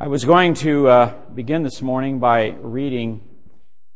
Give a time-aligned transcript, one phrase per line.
[0.00, 3.20] I was going to uh, begin this morning by reading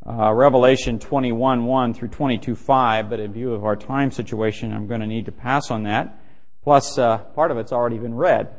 [0.05, 4.85] uh, Revelation 21 1 through 22 5, but in view of our time situation, I'm
[4.85, 6.19] going to need to pass on that.
[6.61, 8.53] Plus, uh, part of it's already been read.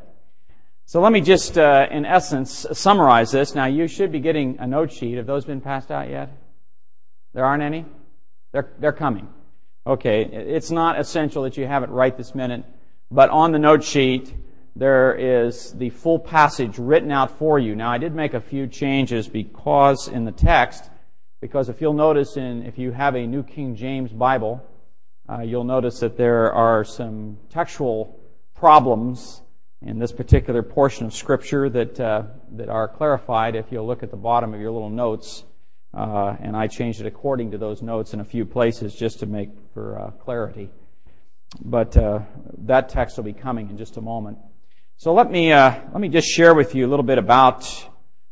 [0.87, 3.55] So let me just, uh, in essence, summarize this.
[3.55, 5.19] Now, you should be getting a note sheet.
[5.19, 6.31] Have those been passed out yet?
[7.35, 7.85] There aren't any?
[8.53, 9.29] They're, they're coming.
[9.87, 12.65] Okay, it's not essential that you have it right this minute,
[13.11, 14.35] but on the note sheet,
[14.77, 17.77] there is the full passage written out for you.
[17.77, 20.91] Now, I did make a few changes because in the text,
[21.41, 24.65] because if you'll notice in, if you have a New King James Bible,
[25.29, 28.19] uh, you'll notice that there are some textual
[28.55, 29.43] problems
[29.81, 34.11] in this particular portion of Scripture that, uh, that are clarified if you'll look at
[34.11, 35.45] the bottom of your little notes.
[35.93, 39.27] Uh, and I changed it according to those notes in a few places just to
[39.27, 40.71] make for uh, clarity.
[41.61, 42.21] But uh,
[42.59, 44.39] that text will be coming in just a moment.
[44.97, 47.69] So let me uh, let me just share with you a little bit about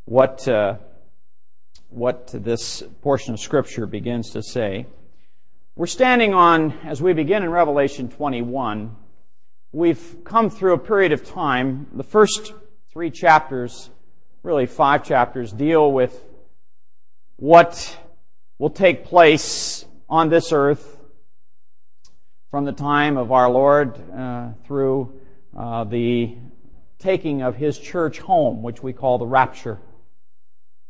[0.04, 0.76] what uh,
[1.90, 4.86] what this portion of Scripture begins to say.
[5.74, 8.94] We're standing on as we begin in Revelation 21.
[9.72, 11.88] We've come through a period of time.
[11.94, 12.54] The first
[12.92, 13.90] three chapters,
[14.44, 16.24] really five chapters, deal with
[17.36, 17.98] what
[18.58, 20.96] will take place on this earth
[22.50, 25.20] from the time of our Lord uh, through
[25.58, 26.36] uh, the
[27.02, 29.78] taking of his church home, which we call the rapture.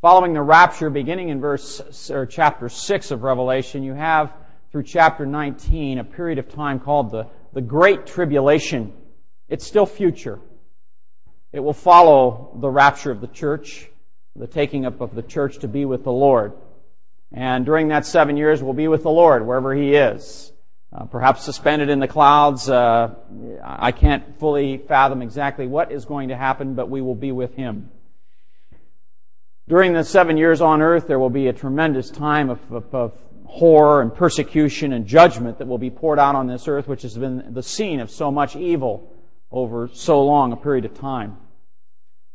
[0.03, 4.33] Following the rapture, beginning in verse or chapter 6 of Revelation, you have
[4.71, 8.93] through chapter 19 a period of time called the, the Great Tribulation.
[9.49, 10.39] It's still future.
[11.53, 13.89] It will follow the rapture of the church,
[14.37, 16.53] the taking up of the church to be with the Lord.
[17.33, 20.53] And during that seven years, we'll be with the Lord wherever He is
[20.95, 22.69] uh, perhaps suspended in the clouds.
[22.69, 23.15] Uh,
[23.65, 27.55] I can't fully fathom exactly what is going to happen, but we will be with
[27.55, 27.91] him.
[29.69, 33.13] During the seven years on earth, there will be a tremendous time of, of, of
[33.47, 37.17] horror and persecution and judgment that will be poured out on this earth, which has
[37.17, 39.13] been the scene of so much evil
[39.51, 41.39] over so long a period of time.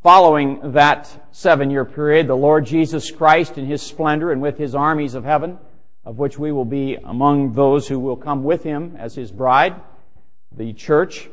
[0.02, 4.74] Following that seven year period, the Lord Jesus Christ in His splendor and with His
[4.74, 5.60] armies of heaven
[6.08, 9.76] of which we will be among those who will come with him as his bride,
[10.56, 11.30] the church,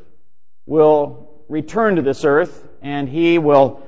[0.66, 3.80] will return to this earth and he will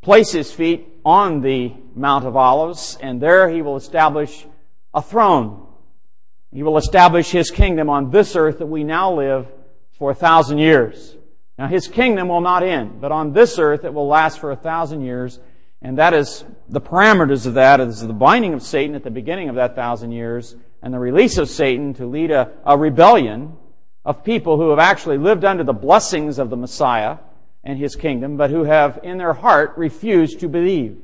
[0.00, 4.44] place his feet on the Mount of Olives and there he will establish
[4.92, 5.64] a throne.
[6.52, 9.46] He will establish his kingdom on this earth that we now live
[9.96, 11.16] for a thousand years.
[11.56, 14.56] Now his kingdom will not end, but on this earth it will last for a
[14.56, 15.38] thousand years
[15.82, 19.48] and that is, the parameters of that is the binding of Satan at the beginning
[19.48, 23.56] of that thousand years and the release of Satan to lead a, a rebellion
[24.04, 27.18] of people who have actually lived under the blessings of the Messiah
[27.64, 30.98] and his kingdom, but who have in their heart refused to believe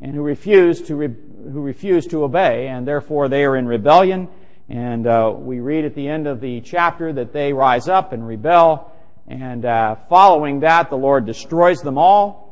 [0.00, 4.28] and who refuse to, re, who refuse to obey, and therefore they are in rebellion.
[4.68, 8.26] And uh, we read at the end of the chapter that they rise up and
[8.26, 8.90] rebel,
[9.26, 12.43] and uh, following that, the Lord destroys them all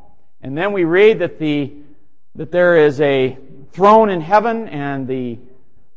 [0.43, 1.73] and then we read that the,
[2.35, 3.39] that there is a
[3.73, 5.39] throne in heaven and the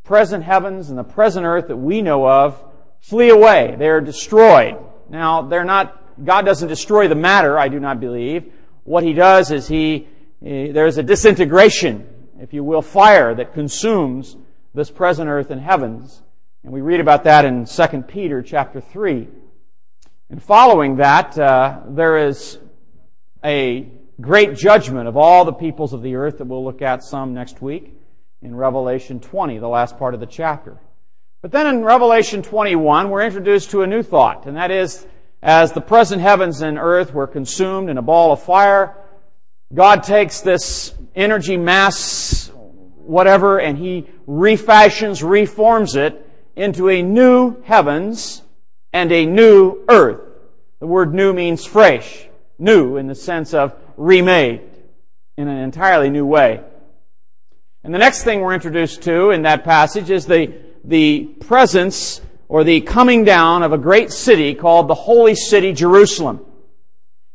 [0.03, 2.63] present heavens and the present earth that we know of
[3.01, 3.75] flee away.
[3.77, 4.77] They are destroyed.
[5.09, 8.53] Now, they're not, God doesn't destroy the matter, I do not believe.
[8.83, 10.07] What He does is He,
[10.45, 12.07] eh, there's a disintegration,
[12.39, 14.37] if you will, fire that consumes
[14.75, 16.21] this present earth and heavens.
[16.63, 19.27] And we read about that in 2 Peter chapter 3.
[20.29, 22.59] And following that, uh, there is
[23.43, 23.87] a
[24.19, 27.61] great judgment of all the peoples of the earth that we'll look at some next
[27.61, 27.93] week
[28.41, 30.77] in Revelation 20, the last part of the chapter.
[31.41, 35.05] But then in Revelation 21, we're introduced to a new thought, and that is,
[35.41, 38.95] as the present heavens and earth were consumed in a ball of fire,
[39.73, 42.49] God takes this energy mass,
[42.95, 48.41] whatever, and He refashions, reforms it into a new heavens
[48.93, 50.21] and a new earth.
[50.79, 52.27] The word new means fresh.
[52.57, 54.61] New in the sense of remade
[55.37, 56.61] in an entirely new way.
[57.83, 60.53] And the next thing we're introduced to in that passage is the,
[60.83, 66.45] the presence or the coming down of a great city called the Holy City Jerusalem.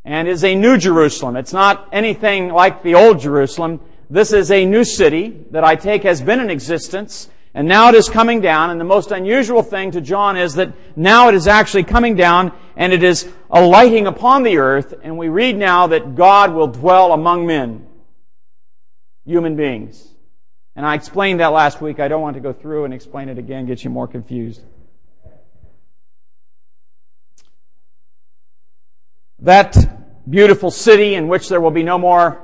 [0.04, 1.36] And is a new Jerusalem.
[1.36, 3.80] It's not anything like the old Jerusalem.
[4.08, 7.96] This is a new city that I take has been in existence and now it
[7.96, 11.48] is coming down, and the most unusual thing to John is that now it is
[11.48, 16.14] actually coming down and it is alighting upon the earth, and we read now that
[16.14, 17.86] God will dwell among men,
[19.24, 20.08] human beings.
[20.76, 22.00] And I explained that last week.
[22.00, 24.62] I don't want to go through and explain it again, get you more confused.
[29.40, 29.76] That
[30.28, 32.40] beautiful city in which there will be no more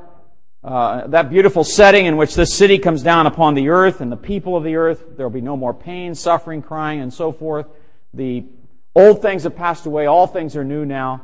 [0.66, 4.16] uh, that beautiful setting in which this city comes down upon the earth and the
[4.16, 5.16] people of the earth.
[5.16, 7.66] There will be no more pain, suffering, crying, and so forth.
[8.12, 8.44] The
[8.96, 10.06] old things have passed away.
[10.06, 11.22] All things are new now.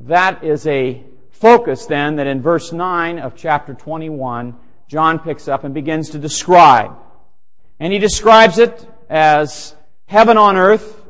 [0.00, 4.56] That is a focus then that in verse 9 of chapter 21,
[4.88, 6.92] John picks up and begins to describe.
[7.78, 9.74] And he describes it as
[10.06, 11.00] heaven on earth,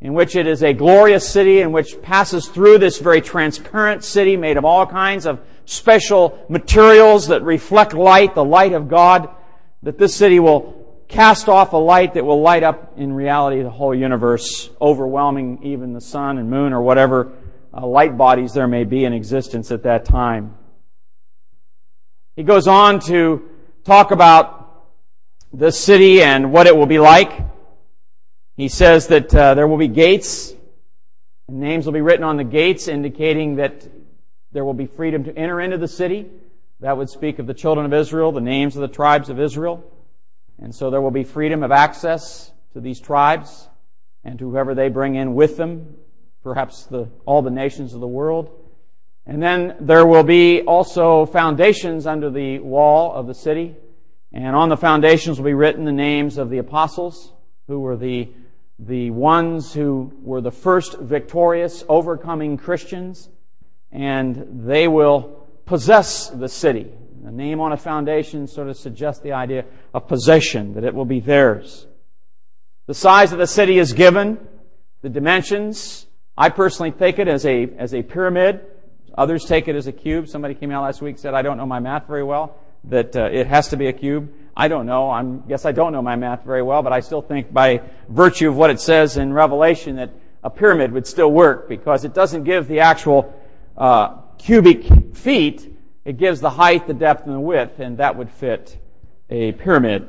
[0.00, 4.36] in which it is a glorious city in which passes through this very transparent city
[4.36, 9.28] made of all kinds of special materials that reflect light, the light of God,
[9.82, 10.79] that this city will
[11.10, 15.92] cast off a light that will light up in reality the whole universe, overwhelming even
[15.92, 17.32] the sun and moon or whatever
[17.74, 20.56] uh, light bodies there may be in existence at that time.
[22.36, 23.48] He goes on to
[23.84, 24.86] talk about
[25.52, 27.32] the city and what it will be like.
[28.56, 30.54] He says that uh, there will be gates.
[31.48, 33.86] And names will be written on the gates indicating that
[34.52, 36.30] there will be freedom to enter into the city.
[36.78, 39.84] That would speak of the children of Israel, the names of the tribes of Israel.
[40.60, 43.68] And so there will be freedom of access to these tribes
[44.24, 45.96] and to whoever they bring in with them,
[46.42, 48.50] perhaps the, all the nations of the world.
[49.26, 53.76] And then there will be also foundations under the wall of the city.
[54.32, 57.32] And on the foundations will be written the names of the apostles,
[57.66, 58.28] who were the
[58.86, 63.28] the ones who were the first victorious, overcoming Christians,
[63.92, 66.90] and they will possess the city.
[67.22, 71.04] The name on a foundation sort of suggests the idea of possession, that it will
[71.04, 71.86] be theirs.
[72.86, 74.38] The size of the city is given,
[75.02, 76.06] the dimensions.
[76.36, 78.60] I personally take it as a, as a pyramid.
[79.16, 80.28] Others take it as a cube.
[80.28, 83.14] Somebody came out last week and said, I don't know my math very well, that
[83.14, 84.32] uh, it has to be a cube.
[84.56, 85.10] I don't know.
[85.10, 88.48] I guess I don't know my math very well, but I still think by virtue
[88.48, 90.10] of what it says in Revelation that
[90.42, 93.34] a pyramid would still work because it doesn't give the actual
[93.76, 95.69] uh, cubic feet.
[96.04, 98.78] It gives the height, the depth, and the width, and that would fit
[99.28, 100.08] a pyramid.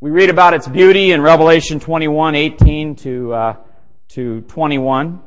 [0.00, 3.56] We read about its beauty in Revelation 21, 18 to, uh,
[4.10, 5.20] to 21.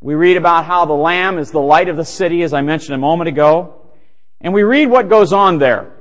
[0.00, 2.94] We read about how the Lamb is the light of the city, as I mentioned
[2.94, 3.82] a moment ago.
[4.40, 5.92] And we read what goes on there.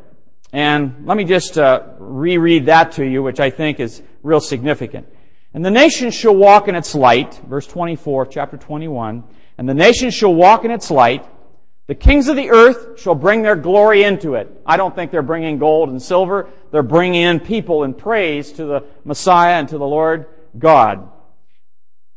[0.51, 5.07] And let me just uh, reread that to you, which I think is real significant.
[5.56, 9.24] And the nations shall walk in its light, verse 24, chapter 21.
[9.57, 11.25] And the nations shall walk in its light.
[11.88, 14.50] The kings of the earth shall bring their glory into it.
[14.65, 16.50] I don't think they're bringing gold and silver.
[16.71, 20.27] They're bringing in people in praise to the Messiah and to the Lord
[20.57, 21.09] God.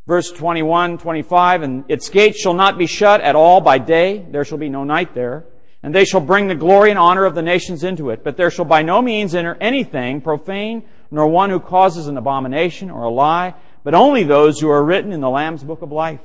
[0.07, 4.25] Verse 21, 25, and its gates shall not be shut at all by day.
[4.31, 5.47] There shall be no night there.
[5.83, 8.23] And they shall bring the glory and honor of the nations into it.
[8.23, 12.89] But there shall by no means enter anything profane, nor one who causes an abomination
[12.89, 16.21] or a lie, but only those who are written in the Lamb's book of life.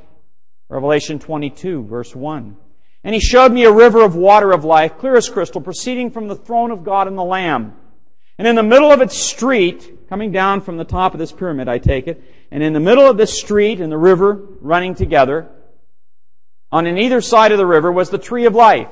[0.69, 2.55] Revelation 22, verse 1.
[3.03, 6.27] And he showed me a river of water of life, clear as crystal, proceeding from
[6.27, 7.75] the throne of God and the Lamb.
[8.37, 11.67] And in the middle of its street, coming down from the top of this pyramid,
[11.67, 15.49] I take it, and in the middle of this street and the river running together,
[16.71, 18.87] on either side of the river was the tree of life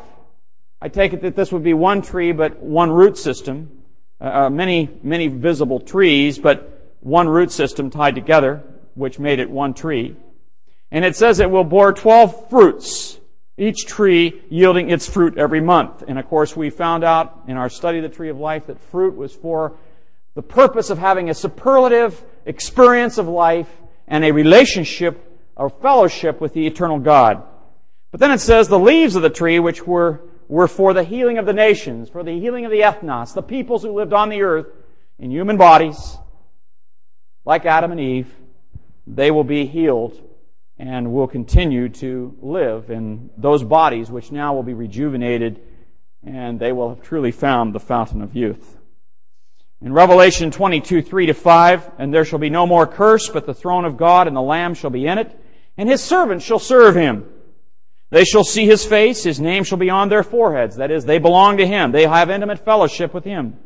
[0.82, 3.84] I take it that this would be one tree, but one root system.
[4.22, 8.64] Uh, uh, many, many visible trees, but one root system tied together,
[8.94, 10.16] which made it one tree.
[10.92, 13.19] And it says it will bore 12 fruits,
[13.60, 16.04] each tree yielding its fruit every month.
[16.08, 18.80] And of course, we found out in our study of the tree of life that
[18.80, 19.76] fruit was for
[20.36, 23.70] the purpose of having a superlative experience of life
[24.08, 25.26] and a relationship
[25.56, 27.44] or fellowship with the eternal God.
[28.12, 31.38] But then it says the leaves of the tree, which were were for the healing
[31.38, 34.42] of the nations, for the healing of the ethnos, the peoples who lived on the
[34.42, 34.66] earth
[35.20, 36.18] in human bodies,
[37.46, 38.34] like Adam and Eve.
[39.06, 40.20] They will be healed
[40.80, 45.62] and will continue to live in those bodies which now will be rejuvenated
[46.26, 48.78] and they will have truly found the fountain of youth.
[49.82, 53.54] In Revelation 22, 3 to 5, and there shall be no more curse, but the
[53.54, 55.40] throne of God and the Lamb shall be in it,
[55.78, 57.26] and his servants shall serve him.
[58.10, 60.78] They shall see his face, his name shall be on their foreheads.
[60.78, 61.92] That is, they belong to him.
[61.92, 63.58] They have intimate fellowship with him.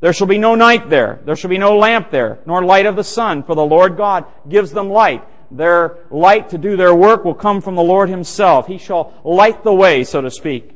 [0.00, 1.20] There shall be no night there.
[1.24, 4.24] There shall be no lamp there, nor light of the sun, for the Lord God
[4.48, 5.22] gives them light.
[5.50, 8.66] Their light to do their work will come from the Lord himself.
[8.66, 10.72] He shall light the way, so to speak.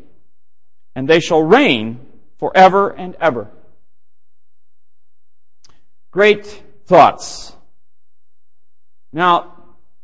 [0.94, 2.06] And they shall reign
[2.38, 3.50] forever and ever.
[6.10, 7.54] Great thoughts.
[9.12, 9.54] Now,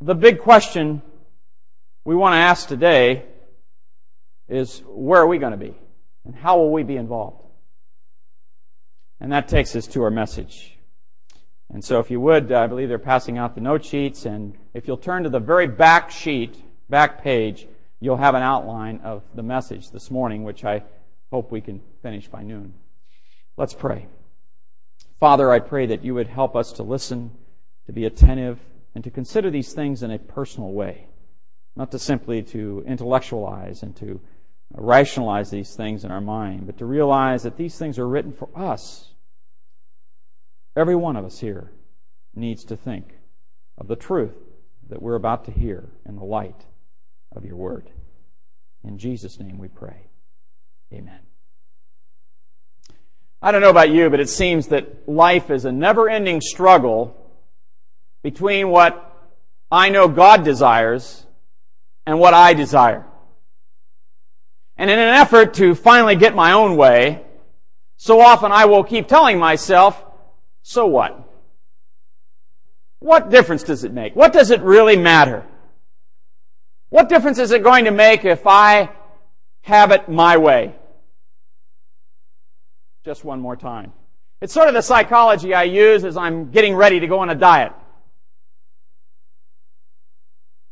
[0.00, 1.02] the big question
[2.04, 3.24] we want to ask today
[4.48, 5.76] is where are we going to be?
[6.24, 7.44] And how will we be involved?
[9.20, 10.76] And that takes us to our message.
[11.72, 14.88] And so if you would, I believe they're passing out the note sheets, and if
[14.88, 16.56] you'll turn to the very back sheet,
[16.88, 17.68] back page,
[18.00, 20.82] you'll have an outline of the message this morning, which I
[21.30, 22.74] hope we can finish by noon.
[23.56, 24.06] Let's pray.
[25.20, 27.30] Father, I pray that you would help us to listen,
[27.86, 28.58] to be attentive,
[28.94, 31.06] and to consider these things in a personal way,
[31.76, 34.20] not to simply to intellectualize and to
[34.74, 38.48] rationalize these things in our mind, but to realize that these things are written for
[38.56, 39.09] us.
[40.76, 41.72] Every one of us here
[42.34, 43.18] needs to think
[43.76, 44.36] of the truth
[44.88, 46.66] that we're about to hear in the light
[47.32, 47.90] of your word.
[48.84, 50.06] In Jesus' name we pray.
[50.92, 51.20] Amen.
[53.42, 57.16] I don't know about you, but it seems that life is a never ending struggle
[58.22, 59.06] between what
[59.70, 61.24] I know God desires
[62.06, 63.06] and what I desire.
[64.76, 67.22] And in an effort to finally get my own way,
[67.96, 70.02] so often I will keep telling myself,
[70.62, 71.28] so what?
[72.98, 74.14] What difference does it make?
[74.14, 75.44] What does it really matter?
[76.90, 78.90] What difference is it going to make if I
[79.62, 80.74] have it my way?
[83.04, 83.92] Just one more time.
[84.40, 87.34] It's sort of the psychology I use as I'm getting ready to go on a
[87.34, 87.72] diet.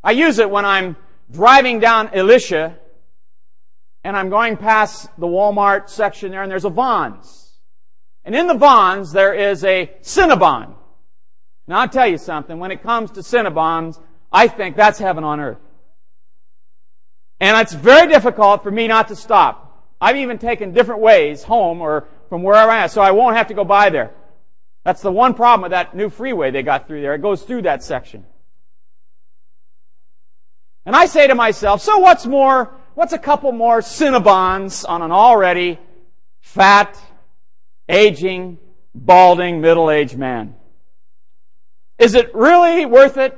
[0.03, 0.95] I use it when I'm
[1.31, 2.77] driving down Alicia
[4.03, 7.48] and I'm going past the Walmart section there and there's a Vons.
[8.29, 10.75] And in the Vons, there is a Cinnabon.
[11.67, 13.99] Now I'll tell you something, when it comes to Cinnabons,
[14.31, 15.57] I think that's heaven on earth.
[17.39, 19.83] And it's very difficult for me not to stop.
[19.99, 23.47] I've even taken different ways home or from wherever I am, so I won't have
[23.47, 24.11] to go by there.
[24.83, 27.15] That's the one problem with that new freeway they got through there.
[27.15, 28.27] It goes through that section.
[30.85, 35.11] And I say to myself, so what's more, what's a couple more Cinnabons on an
[35.11, 35.79] already
[36.41, 36.95] fat,
[37.89, 38.59] aging,
[38.93, 40.55] balding, middle-aged man?
[41.97, 43.37] Is it really worth it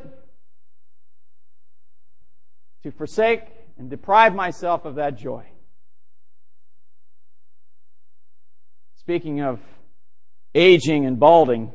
[2.84, 3.42] to forsake
[3.80, 5.46] and deprive myself of that joy?
[8.98, 9.60] Speaking of
[10.54, 11.74] aging and balding,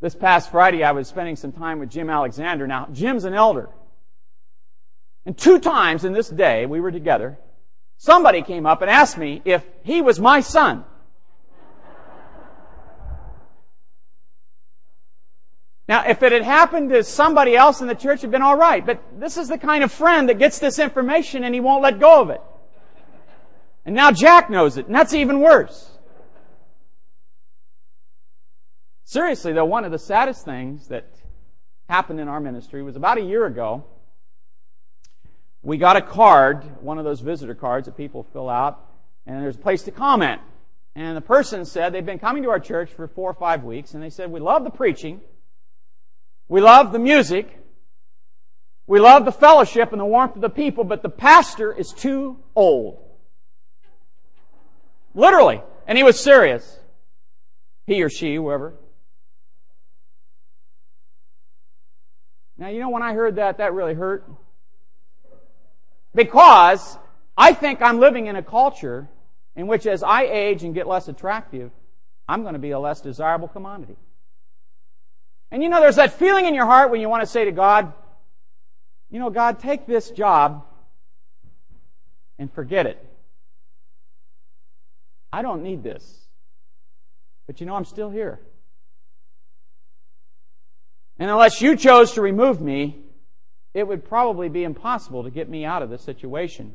[0.00, 2.66] this past Friday I was spending some time with Jim Alexander.
[2.66, 3.70] Now, Jim's an elder.
[5.24, 7.38] And two times in this day we were together,
[7.96, 10.84] somebody came up and asked me if he was my son.
[15.88, 18.84] Now, if it had happened to somebody else in the church, it'd been all right.
[18.84, 21.98] But this is the kind of friend that gets this information and he won't let
[21.98, 22.42] go of it.
[23.86, 25.90] And now Jack knows it, and that's even worse.
[29.04, 31.06] Seriously, though, one of the saddest things that
[31.88, 33.86] happened in our ministry was about a year ago.
[35.62, 38.78] We got a card, one of those visitor cards that people fill out,
[39.26, 40.42] and there's a place to comment.
[40.94, 43.94] And the person said they've been coming to our church for four or five weeks,
[43.94, 45.22] and they said, We love the preaching,
[46.48, 47.58] we love the music,
[48.86, 52.38] we love the fellowship and the warmth of the people, but the pastor is too
[52.56, 52.98] old.
[55.14, 55.60] Literally.
[55.86, 56.78] And he was serious.
[57.86, 58.74] He or she, whoever.
[62.56, 64.24] Now, you know, when I heard that, that really hurt.
[66.14, 66.98] Because
[67.36, 69.08] I think I'm living in a culture
[69.54, 71.70] in which as I age and get less attractive,
[72.28, 73.96] I'm going to be a less desirable commodity.
[75.50, 77.52] And you know, there's that feeling in your heart when you want to say to
[77.52, 77.92] God,
[79.10, 80.64] you know, God, take this job
[82.38, 83.04] and forget it.
[85.32, 86.26] I don't need this.
[87.46, 88.40] But you know, I'm still here.
[91.18, 92.98] And unless you chose to remove me,
[93.74, 96.74] it would probably be impossible to get me out of this situation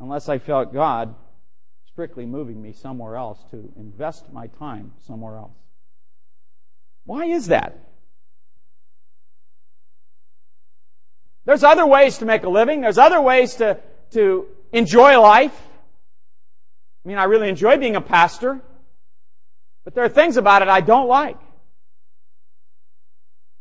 [0.00, 1.14] unless I felt God
[1.86, 5.56] strictly moving me somewhere else to invest my time somewhere else.
[7.08, 7.74] Why is that?
[11.46, 12.82] There's other ways to make a living.
[12.82, 13.78] There's other ways to,
[14.10, 15.58] to enjoy life.
[17.02, 18.60] I mean, I really enjoy being a pastor,
[19.84, 21.38] but there are things about it I don't like.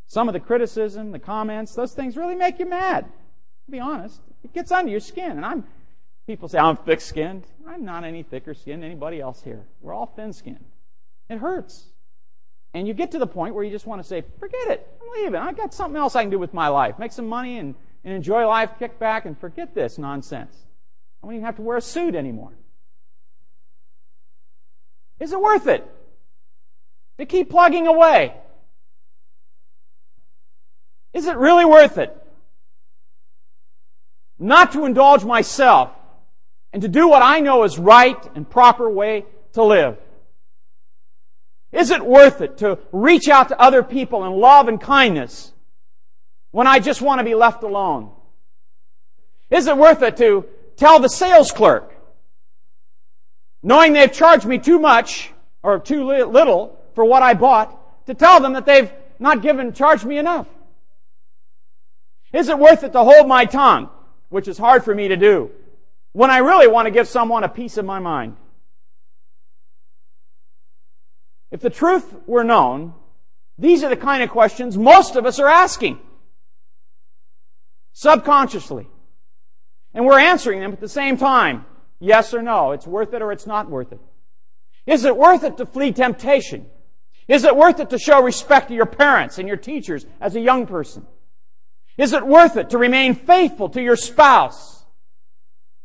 [0.07, 3.05] Some of the criticism, the comments, those things really make you mad.
[3.05, 5.31] To be honest, it gets under your skin.
[5.31, 5.63] And I'm,
[6.25, 7.45] people say I'm thick-skinned.
[7.65, 9.63] I'm not any thicker skinned than anybody else here.
[9.79, 10.65] We're all thin-skinned.
[11.29, 11.85] It hurts.
[12.77, 14.87] And you get to the point where you just want to say, forget it.
[15.01, 15.35] I'm leaving.
[15.35, 16.99] I've got something else I can do with my life.
[16.99, 20.55] Make some money and, and enjoy life, kick back and forget this nonsense.
[21.23, 22.51] I don't even have to wear a suit anymore.
[25.19, 25.91] Is it worth it?
[27.17, 28.35] To keep plugging away?
[31.13, 32.15] Is it really worth it?
[34.37, 35.89] Not to indulge myself
[36.71, 39.97] and to do what I know is right and proper way to live.
[41.71, 45.51] Is it worth it to reach out to other people in love and kindness
[46.51, 48.11] when I just want to be left alone?
[49.49, 50.45] Is it worth it to
[50.75, 51.93] tell the sales clerk
[53.63, 55.31] knowing they've charged me too much
[55.63, 60.05] or too little for what I bought, to tell them that they've not given, charged
[60.05, 60.47] me enough?
[62.31, 63.89] Is it worth it to hold my tongue,
[64.29, 65.51] which is hard for me to do,
[66.13, 68.37] when I really want to give someone a piece of my mind?
[71.51, 72.93] If the truth were known,
[73.57, 75.99] these are the kind of questions most of us are asking.
[77.93, 78.87] Subconsciously.
[79.93, 81.65] And we're answering them at the same time.
[81.99, 82.73] Yes or no.
[82.73, 83.99] It's worth it or it's not worth it.
[84.85, 86.67] Is it worth it to flee temptation?
[87.27, 90.39] Is it worth it to show respect to your parents and your teachers as a
[90.39, 91.05] young person?
[91.97, 94.85] Is it worth it to remain faithful to your spouse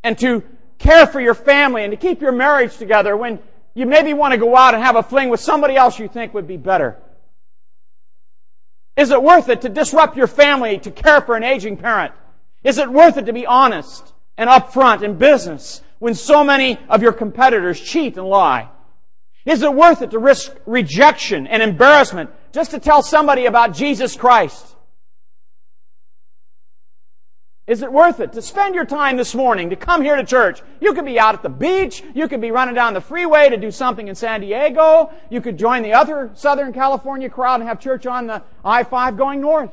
[0.04, 0.45] and to
[0.78, 3.38] care for your family and to keep your marriage together when
[3.75, 6.35] you maybe want to go out and have a fling with somebody else you think
[6.35, 6.99] would be better?
[8.97, 12.12] Is it worth it to disrupt your family to care for an aging parent?
[12.62, 17.02] Is it worth it to be honest and upfront in business when so many of
[17.02, 18.69] your competitors cheat and lie?
[19.45, 24.14] Is it worth it to risk rejection and embarrassment just to tell somebody about Jesus
[24.14, 24.76] Christ?
[27.66, 30.61] Is it worth it to spend your time this morning to come here to church?
[30.81, 32.02] You could be out at the beach.
[32.12, 35.12] You could be running down the freeway to do something in San Diego.
[35.31, 39.40] You could join the other Southern California crowd and have church on the I-5 going
[39.40, 39.71] north.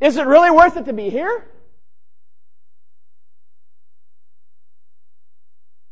[0.00, 1.46] Is it really worth it to be here?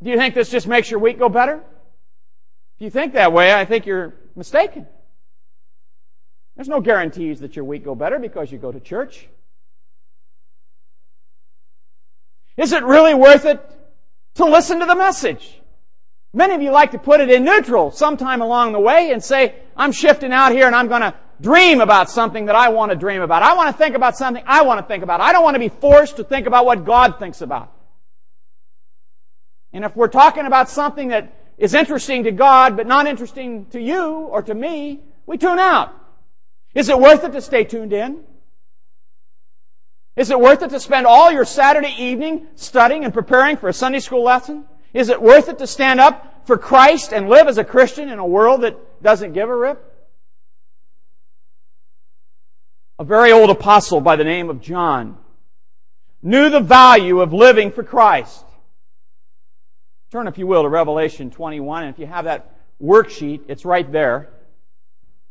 [0.02, 1.62] Do you think this just makes your week go better?
[2.76, 4.86] If you think that way, I think you're mistaken.
[6.56, 9.28] There's no guarantees that your week go better because you go to church.
[12.56, 13.60] Is it really worth it
[14.34, 15.60] to listen to the message?
[16.32, 19.54] Many of you like to put it in neutral sometime along the way and say,
[19.76, 22.96] I'm shifting out here and I'm going to dream about something that I want to
[22.96, 23.42] dream about.
[23.42, 25.20] I want to think about something I want to think about.
[25.20, 27.72] I don't want to be forced to think about what God thinks about.
[29.72, 33.80] And if we're talking about something that is interesting to God but not interesting to
[33.80, 35.92] you or to me, we tune out.
[36.74, 38.24] Is it worth it to stay tuned in?
[40.16, 43.72] Is it worth it to spend all your Saturday evening studying and preparing for a
[43.72, 44.64] Sunday school lesson?
[44.92, 48.18] Is it worth it to stand up for Christ and live as a Christian in
[48.18, 49.90] a world that doesn't give a rip?
[52.98, 55.18] A very old apostle by the name of John
[56.22, 58.44] knew the value of living for Christ.
[60.12, 63.90] Turn, if you will, to Revelation 21, and if you have that worksheet, it's right
[63.90, 64.30] there.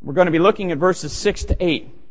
[0.02, 2.03] We're going to be looking at verses 6 to 8.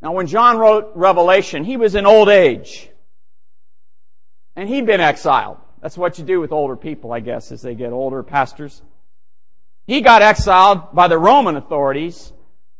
[0.00, 2.88] Now, when John wrote Revelation, he was in old age.
[4.54, 5.58] And he'd been exiled.
[5.80, 8.82] That's what you do with older people, I guess, as they get older, pastors.
[9.86, 12.32] He got exiled by the Roman authorities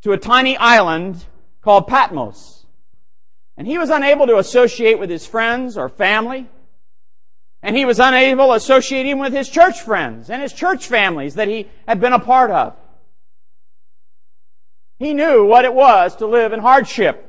[0.03, 1.25] to a tiny island
[1.63, 2.67] called Patmos.
[3.57, 6.49] And he was unable to associate with his friends or family.
[7.63, 11.35] And he was unable to associate even with his church friends and his church families
[11.35, 12.77] that he had been a part of.
[14.99, 17.25] He knew what it was to live in hardship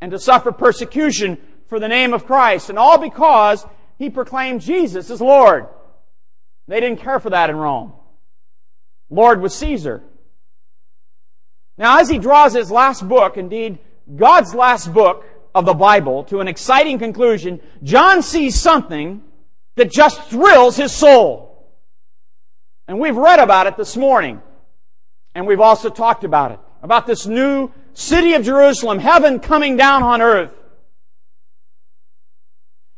[0.00, 3.64] and to suffer persecution for the name of Christ, and all because
[3.98, 5.66] he proclaimed Jesus as Lord.
[6.66, 7.92] They didn't care for that in Rome.
[9.08, 10.02] Lord was Caesar.
[11.78, 13.78] Now, as he draws his last book, indeed,
[14.14, 19.22] God's last book of the Bible, to an exciting conclusion, John sees something
[19.76, 21.68] that just thrills his soul.
[22.86, 24.42] And we've read about it this morning.
[25.34, 26.60] And we've also talked about it.
[26.82, 30.54] About this new city of Jerusalem, heaven coming down on earth.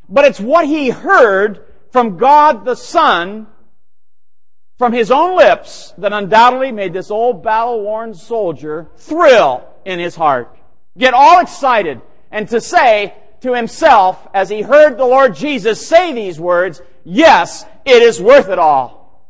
[0.09, 3.47] But it's what he heard from God the Son
[4.79, 10.57] from his own lips that undoubtedly made this old battle-worn soldier thrill in his heart.
[10.97, 16.13] Get all excited and to say to himself as he heard the Lord Jesus say
[16.13, 19.29] these words, yes, it is worth it all.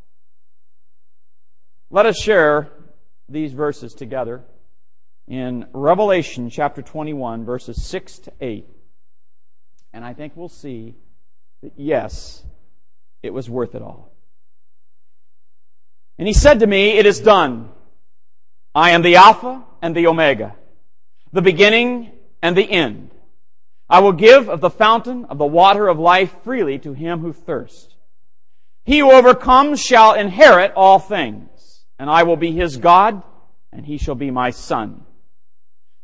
[1.91, 2.71] Let us share
[3.33, 4.43] these verses together
[5.27, 8.67] in Revelation chapter 21, verses 6 to 8.
[9.93, 10.95] And I think we'll see
[11.63, 12.45] that yes,
[13.23, 14.13] it was worth it all.
[16.19, 17.71] And he said to me, It is done.
[18.75, 20.55] I am the Alpha and the Omega,
[21.33, 23.11] the beginning and the end.
[23.89, 27.33] I will give of the fountain of the water of life freely to him who
[27.33, 27.95] thirsts.
[28.85, 31.52] He who overcomes shall inherit all things
[32.03, 33.23] and I will be his God,
[33.73, 35.05] and he shall be my son.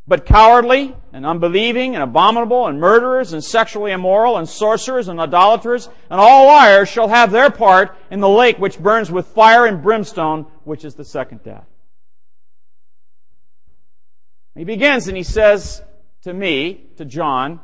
[0.07, 5.89] But cowardly and unbelieving and abominable and murderers and sexually immoral and sorcerers and idolaters
[6.09, 9.83] and all liars shall have their part in the lake which burns with fire and
[9.83, 11.67] brimstone, which is the second death.
[14.55, 15.83] He begins and he says
[16.23, 17.59] to me, to John,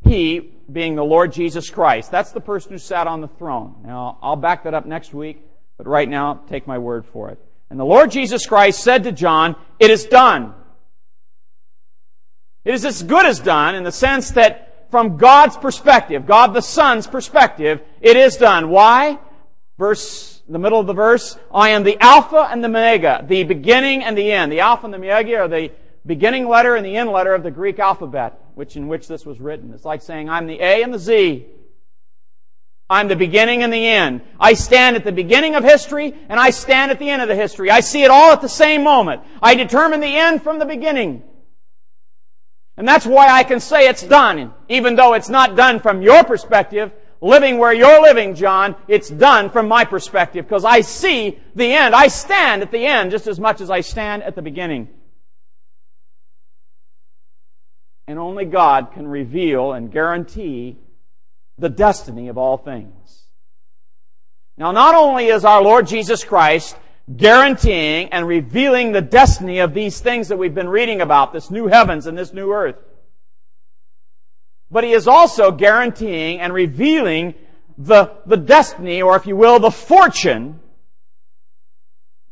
[0.00, 2.10] he being the Lord Jesus Christ.
[2.10, 3.82] That's the person who sat on the throne.
[3.84, 5.42] Now, I'll back that up next week,
[5.84, 7.38] but right now, take my word for it.
[7.68, 10.54] And the Lord Jesus Christ said to John, It is done.
[12.64, 16.62] It is as good as done in the sense that from God's perspective, God the
[16.62, 18.70] Son's perspective, it is done.
[18.70, 19.18] Why?
[19.76, 24.04] Verse, the middle of the verse, I am the Alpha and the Omega, the beginning
[24.04, 24.50] and the end.
[24.50, 25.70] The Alpha and the Omega are the
[26.06, 29.38] beginning letter and the end letter of the Greek alphabet, which in which this was
[29.40, 29.74] written.
[29.74, 31.46] It's like saying, I'm the A and the Z.
[32.94, 34.20] I'm the beginning and the end.
[34.38, 37.34] I stand at the beginning of history and I stand at the end of the
[37.34, 37.68] history.
[37.68, 39.22] I see it all at the same moment.
[39.42, 41.24] I determine the end from the beginning.
[42.76, 44.54] And that's why I can say it's done.
[44.68, 49.50] Even though it's not done from your perspective, living where you're living, John, it's done
[49.50, 51.96] from my perspective because I see the end.
[51.96, 54.88] I stand at the end just as much as I stand at the beginning.
[58.06, 60.78] And only God can reveal and guarantee
[61.58, 63.24] the destiny of all things.
[64.56, 66.76] Now, not only is our Lord Jesus Christ
[67.14, 71.66] guaranteeing and revealing the destiny of these things that we've been reading about, this new
[71.66, 72.76] heavens and this new earth,
[74.70, 77.34] but He is also guaranteeing and revealing
[77.76, 80.60] the, the destiny, or if you will, the fortune,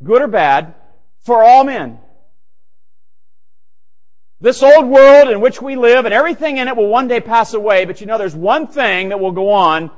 [0.01, 0.73] good or bad,
[1.21, 1.99] for all men.
[4.43, 7.53] This old world in which we live and everything in it will one day pass
[7.53, 9.89] away, but you know there's one thing that will go on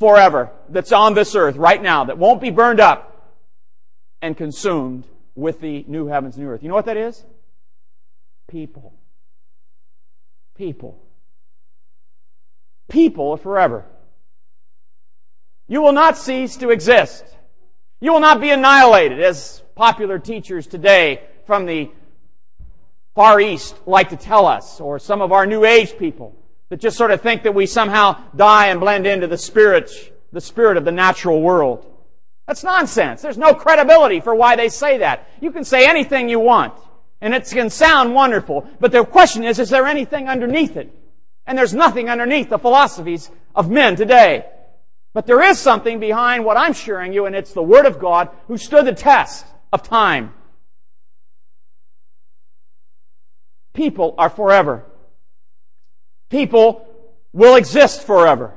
[0.00, 3.38] forever that's on this earth right now that won't be burned up
[4.20, 5.04] and consumed
[5.36, 6.64] with the new heavens, new earth.
[6.64, 7.24] You know what that is?
[8.48, 8.94] People.
[10.56, 11.00] People.
[12.88, 13.84] People forever.
[15.68, 17.24] You will not cease to exist.
[18.00, 21.92] You will not be annihilated as popular teachers today from the
[23.14, 26.34] Far East like to tell us, or some of our New Age people
[26.70, 29.90] that just sort of think that we somehow die and blend into the spirit,
[30.32, 31.86] the spirit of the natural world.
[32.46, 33.20] That's nonsense.
[33.20, 35.28] There's no credibility for why they say that.
[35.40, 36.74] You can say anything you want,
[37.20, 40.90] and it can sound wonderful, but the question is, is there anything underneath it?
[41.46, 44.46] And there's nothing underneath the philosophies of men today.
[45.12, 48.30] But there is something behind what I'm sharing you, and it's the Word of God
[48.48, 50.32] who stood the test of time.
[53.72, 54.84] People are forever.
[56.30, 56.86] People
[57.32, 58.54] will exist forever.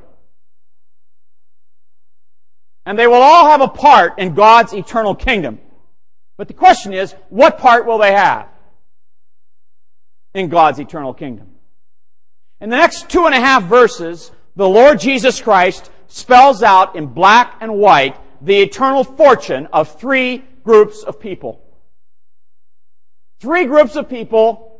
[2.85, 5.59] And they will all have a part in God's eternal kingdom.
[6.37, 8.47] But the question is, what part will they have
[10.33, 11.55] in God's eternal kingdom?
[12.61, 17.07] In the next two and a half verses, the Lord Jesus Christ spells out in
[17.07, 21.61] black and white the eternal fortune of three groups of people.
[23.39, 24.74] Three groups of people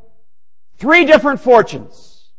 [0.77, 2.29] Three different fortunes.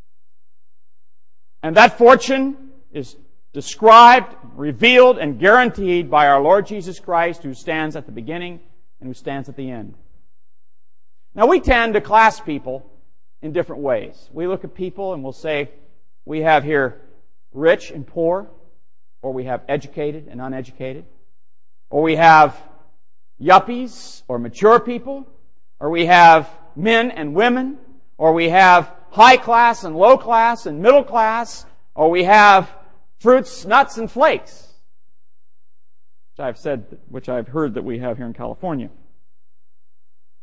[1.62, 3.16] And that fortune is
[3.53, 8.61] described, revealed, and guaranteed by our Lord Jesus Christ who stands at the beginning
[9.01, 9.94] and who stands at the end.
[11.35, 12.90] Now we tend to class people
[13.42, 14.29] in different ways.
[14.33, 15.70] We look at people and we'll say,
[16.25, 17.01] we have here
[17.53, 18.51] rich and poor,
[19.22, 21.05] or we have educated and uneducated,
[21.90, 22.57] or we have
[23.40, 25.27] yuppies or mature people,
[25.81, 27.79] or we have men and women,
[28.18, 32.70] or we have high class and low class and middle class, or we have
[33.18, 34.74] fruits, nuts, and flakes,
[36.33, 38.90] which I've said, which I've heard that we have here in California.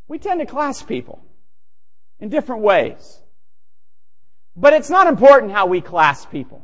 [0.08, 1.24] We tend to class people
[2.20, 3.20] in different ways.
[4.56, 6.64] But it's not important how we class people.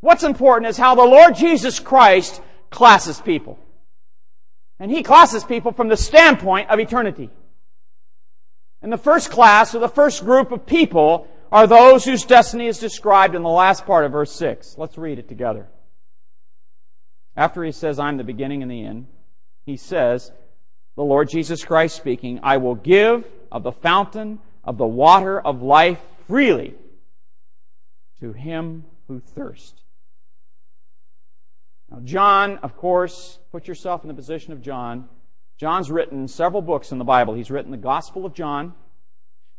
[0.00, 3.58] What's important is how the Lord Jesus Christ classes people.
[4.78, 7.30] And He classes people from the standpoint of eternity.
[8.82, 12.78] And the first class, or the first group of people, are those whose destiny is
[12.78, 14.76] described in the last part of verse 6.
[14.78, 15.66] Let's read it together.
[17.36, 19.06] After he says, I'm the beginning and the end,
[19.64, 20.32] he says,
[20.96, 25.62] the Lord Jesus Christ speaking, I will give of the fountain of the water of
[25.62, 26.74] life freely
[28.20, 29.80] to him who thirsts.
[31.90, 35.08] Now, John, of course, put yourself in the position of John.
[35.58, 37.34] John's written several books in the Bible.
[37.34, 38.74] He's written the Gospel of John.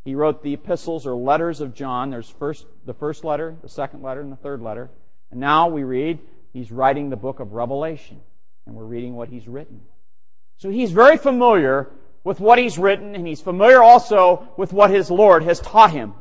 [0.05, 2.09] He wrote the epistles or letters of John.
[2.09, 4.89] There's first, the first letter, the second letter, and the third letter.
[5.29, 6.19] And now we read
[6.53, 8.21] he's writing the book of Revelation.
[8.65, 9.81] And we're reading what he's written.
[10.57, 11.89] So he's very familiar
[12.23, 16.13] with what he's written, and he's familiar also with what his Lord has taught him.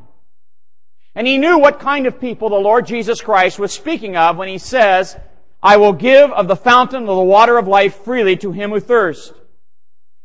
[1.14, 4.48] And he knew what kind of people the Lord Jesus Christ was speaking of when
[4.48, 5.16] he says,
[5.62, 8.80] I will give of the fountain of the water of life freely to him who
[8.80, 9.32] thirsts.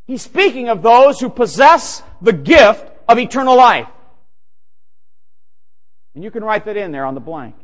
[0.05, 3.87] He's speaking of those who possess the gift of eternal life.
[6.15, 7.55] And you can write that in there on the blank.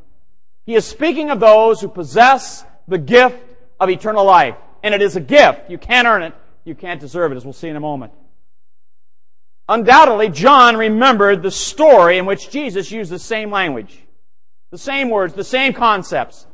[0.65, 3.37] He is speaking of those who possess the gift
[3.79, 4.55] of eternal life.
[4.83, 5.69] And it is a gift.
[5.69, 6.33] You can't earn it.
[6.63, 8.13] You can't deserve it, as we'll see in a moment.
[9.67, 13.99] Undoubtedly, John remembered the story in which Jesus used the same language,
[14.71, 16.47] the same words, the same concepts.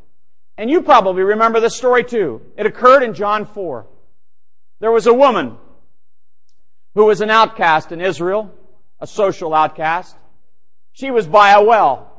[0.58, 2.42] And you probably remember this story too.
[2.58, 3.86] It occurred in John 4.
[4.80, 5.58] There was a woman
[6.96, 8.52] who was an outcast in Israel,
[9.00, 10.16] a social outcast.
[10.94, 12.12] She was by a well.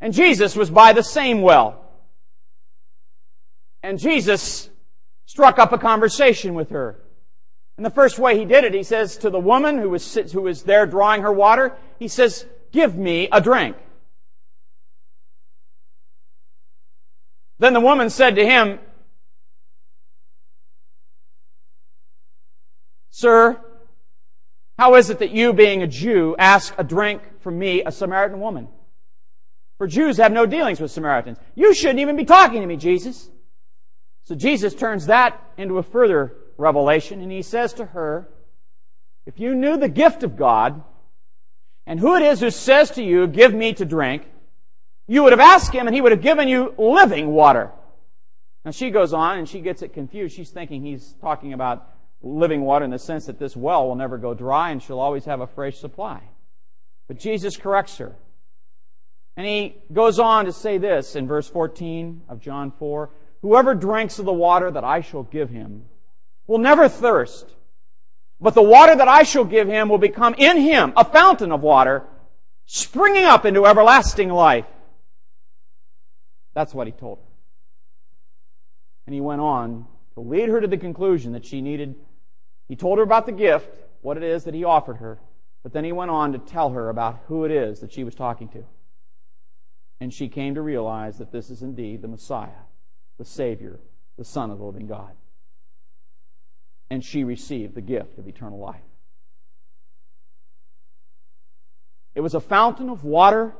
[0.00, 1.82] And Jesus was by the same well.
[3.82, 4.68] And Jesus
[5.24, 7.00] struck up a conversation with her.
[7.76, 10.42] And the first way he did it, he says to the woman who was, who
[10.42, 13.76] was there drawing her water, he says, give me a drink.
[17.58, 18.80] Then the woman said to him,
[23.10, 23.58] Sir,
[24.78, 28.40] how is it that you, being a Jew, ask a drink from me, a Samaritan
[28.40, 28.68] woman?
[29.78, 31.38] For Jews have no dealings with Samaritans.
[31.54, 33.30] You shouldn't even be talking to me, Jesus.
[34.24, 38.28] So Jesus turns that into a further revelation, and he says to her,
[39.24, 40.82] If you knew the gift of God,
[41.86, 44.26] and who it is who says to you, Give me to drink,
[45.06, 47.70] you would have asked him, and he would have given you living water.
[48.64, 50.34] Now she goes on, and she gets it confused.
[50.36, 51.88] She's thinking he's talking about
[52.22, 55.24] living water in the sense that this well will never go dry and she'll always
[55.24, 56.22] have a fresh supply.
[57.08, 58.14] But Jesus corrects her.
[59.36, 63.10] And he goes on to say this in verse 14 of John 4
[63.42, 65.84] Whoever drinks of the water that I shall give him
[66.46, 67.54] will never thirst,
[68.40, 71.60] but the water that I shall give him will become in him a fountain of
[71.60, 72.04] water
[72.64, 74.66] springing up into everlasting life.
[76.54, 77.24] That's what he told her.
[79.06, 81.94] And he went on to lead her to the conclusion that she needed.
[82.68, 83.70] He told her about the gift,
[84.02, 85.18] what it is that he offered her,
[85.62, 88.14] but then he went on to tell her about who it is that she was
[88.14, 88.64] talking to.
[90.00, 92.64] And she came to realize that this is indeed the Messiah,
[93.18, 93.80] the Savior,
[94.18, 95.12] the Son of the living God.
[96.90, 98.80] And she received the gift of eternal life.
[102.14, 103.52] It was a fountain of water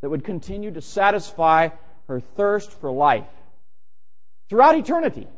[0.00, 1.68] that would continue to satisfy
[2.08, 3.28] her thirst for life
[4.48, 5.28] throughout eternity.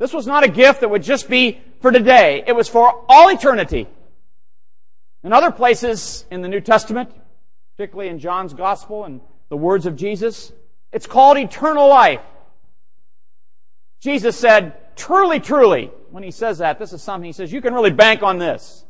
[0.00, 2.42] This was not a gift that would just be for today.
[2.46, 3.86] It was for all eternity.
[5.22, 7.12] In other places in the New Testament,
[7.76, 10.52] particularly in John's Gospel and the words of Jesus,
[10.90, 12.22] it's called eternal life.
[14.00, 17.74] Jesus said, truly, truly, when he says that, this is something he says, you can
[17.74, 18.86] really bank on this.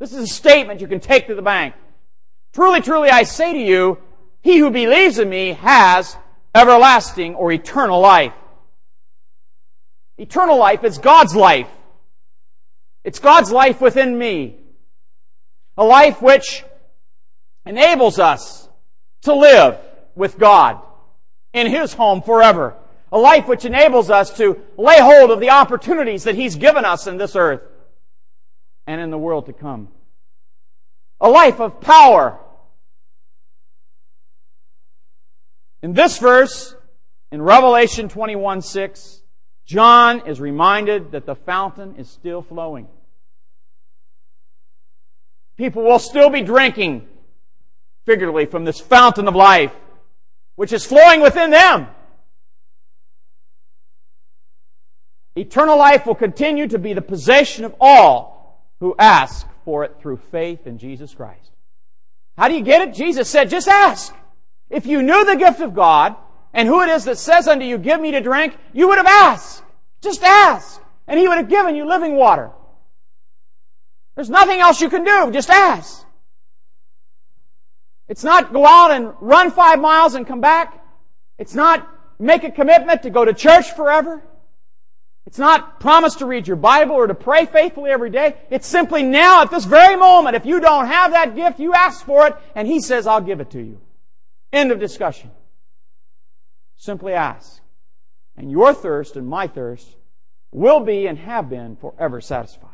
[0.00, 1.76] This is a statement you can take to the bank.
[2.52, 3.98] Truly, truly, I say to you,
[4.42, 6.16] he who believes in me has
[6.56, 8.32] everlasting or eternal life.
[10.16, 11.68] Eternal life is God's life.
[13.02, 14.56] It's God's life within me.
[15.76, 16.64] A life which
[17.66, 18.68] enables us
[19.22, 19.78] to live
[20.14, 20.80] with God
[21.52, 22.76] in His home forever.
[23.10, 27.06] A life which enables us to lay hold of the opportunities that He's given us
[27.06, 27.62] in this earth
[28.86, 29.88] and in the world to come.
[31.20, 32.38] A life of power.
[35.82, 36.74] In this verse,
[37.30, 39.22] in Revelation 21 6,
[39.66, 42.86] John is reminded that the fountain is still flowing.
[45.56, 47.06] People will still be drinking,
[48.04, 49.72] figuratively, from this fountain of life,
[50.56, 51.86] which is flowing within them.
[55.36, 60.18] Eternal life will continue to be the possession of all who ask for it through
[60.30, 61.50] faith in Jesus Christ.
[62.36, 62.94] How do you get it?
[62.94, 64.14] Jesus said, just ask.
[64.70, 66.16] If you knew the gift of God
[66.54, 69.06] and who it is that says unto you, give me to drink, you would have
[69.06, 69.62] asked.
[70.00, 70.80] Just ask.
[71.08, 72.50] And he would have given you living water.
[74.14, 75.32] There's nothing else you can do.
[75.32, 76.06] Just ask.
[78.08, 80.80] It's not go out and run five miles and come back.
[81.38, 81.88] It's not
[82.20, 84.22] make a commitment to go to church forever.
[85.26, 88.36] It's not promise to read your Bible or to pray faithfully every day.
[88.50, 92.04] It's simply now, at this very moment, if you don't have that gift, you ask
[92.04, 93.80] for it, and He says, I'll give it to you.
[94.52, 95.30] End of discussion.
[96.84, 97.62] Simply ask.
[98.36, 99.96] And your thirst and my thirst
[100.52, 102.70] will be and have been forever satisfied.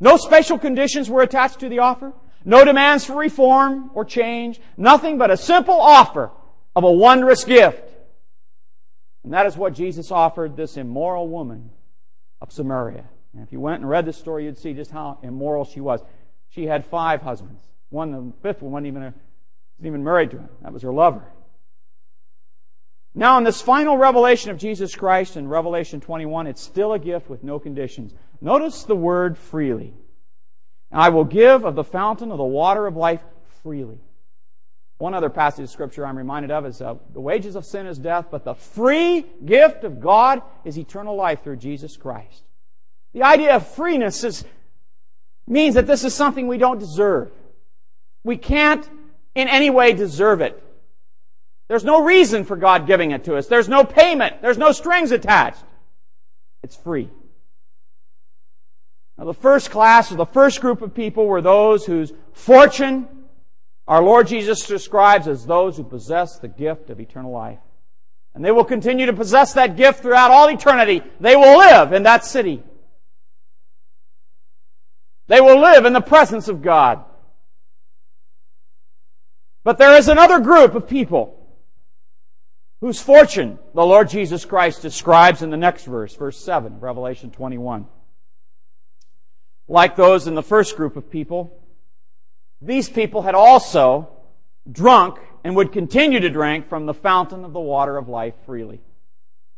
[0.00, 2.14] No special conditions were attached to the offer.
[2.46, 4.58] No demands for reform or change.
[4.78, 6.30] Nothing but a simple offer
[6.74, 7.92] of a wondrous gift.
[9.22, 11.68] And that is what Jesus offered this immoral woman
[12.40, 13.04] of Samaria.
[13.34, 16.00] And if you went and read this story, you'd see just how immoral she was.
[16.48, 17.62] She had five husbands.
[17.90, 19.14] One, the fifth one, wasn't even, a,
[19.76, 20.48] wasn't even married to him.
[20.62, 21.22] That was her lover.
[23.14, 27.28] Now, in this final revelation of Jesus Christ in Revelation 21, it's still a gift
[27.28, 28.14] with no conditions.
[28.40, 29.94] Notice the word freely.
[30.92, 33.22] I will give of the fountain of the water of life
[33.62, 34.00] freely.
[34.98, 37.98] One other passage of scripture I'm reminded of is uh, the wages of sin is
[37.98, 42.42] death, but the free gift of God is eternal life through Jesus Christ.
[43.12, 44.44] The idea of freeness is,
[45.46, 47.32] means that this is something we don't deserve.
[48.24, 48.88] We can't
[49.34, 50.62] in any way deserve it.
[51.70, 53.46] There's no reason for God giving it to us.
[53.46, 54.42] There's no payment.
[54.42, 55.62] There's no strings attached.
[56.64, 57.08] It's free.
[59.16, 63.06] Now, the first class or the first group of people were those whose fortune
[63.86, 67.60] our Lord Jesus describes as those who possess the gift of eternal life.
[68.34, 71.04] And they will continue to possess that gift throughout all eternity.
[71.20, 72.64] They will live in that city.
[75.28, 77.04] They will live in the presence of God.
[79.62, 81.36] But there is another group of people
[82.80, 87.86] whose fortune the Lord Jesus Christ describes in the next verse, verse 7, Revelation 21.
[89.68, 91.56] Like those in the first group of people,
[92.60, 94.08] these people had also
[94.70, 98.80] drunk and would continue to drink from the fountain of the water of life freely.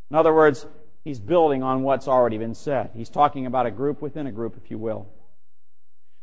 [0.09, 0.65] In other words,
[1.03, 2.91] he's building on what's already been said.
[2.93, 5.07] He's talking about a group within a group, if you will.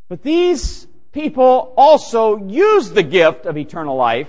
[0.08, 4.28] But these people also used the gift of eternal life,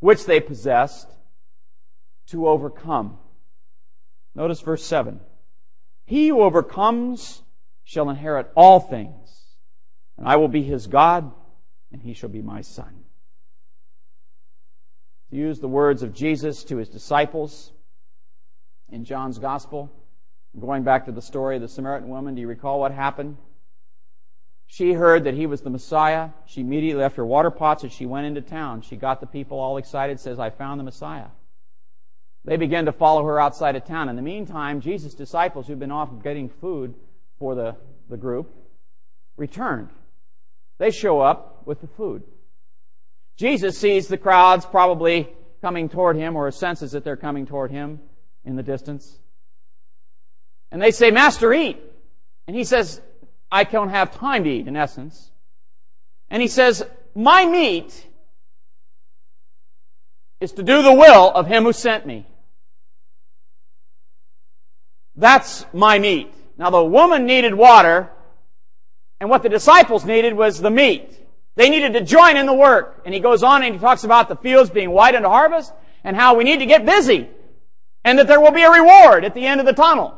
[0.00, 1.08] which they possessed,
[2.26, 3.18] to overcome.
[4.34, 5.20] Notice verse 7.
[6.04, 7.42] He who overcomes
[7.84, 9.26] shall inherit all things
[10.16, 11.30] and I will be his God,
[11.92, 13.04] and he shall be my son.
[15.30, 17.72] To use the words of Jesus to his disciples
[18.88, 19.90] in John's Gospel,
[20.58, 23.36] going back to the story of the Samaritan woman, do you recall what happened?
[24.68, 26.30] She heard that he was the Messiah.
[26.46, 28.82] She immediately left her water pots and she went into town.
[28.82, 31.26] She got the people all excited, says, I found the Messiah.
[32.46, 34.08] They began to follow her outside of town.
[34.08, 36.94] In the meantime, Jesus' disciples, who'd been off getting food
[37.40, 37.76] for the,
[38.08, 38.54] the group,
[39.36, 39.90] returned.
[40.78, 42.22] They show up with the food.
[43.36, 45.28] Jesus sees the crowds probably
[45.60, 48.00] coming toward him or senses that they're coming toward him
[48.44, 49.18] in the distance.
[50.70, 51.80] And they say, Master, eat.
[52.46, 53.00] And he says,
[53.50, 55.32] I don't have time to eat, in essence.
[56.30, 56.84] And he says,
[57.16, 58.06] My meat
[60.40, 62.26] is to do the will of him who sent me.
[65.16, 66.32] That's my meat.
[66.58, 68.10] Now the woman needed water,
[69.20, 71.26] and what the disciples needed was the meat.
[71.54, 73.02] They needed to join in the work.
[73.04, 75.72] And he goes on and he talks about the fields being white unto harvest
[76.04, 77.28] and how we need to get busy
[78.04, 80.14] and that there will be a reward at the end of the tunnel.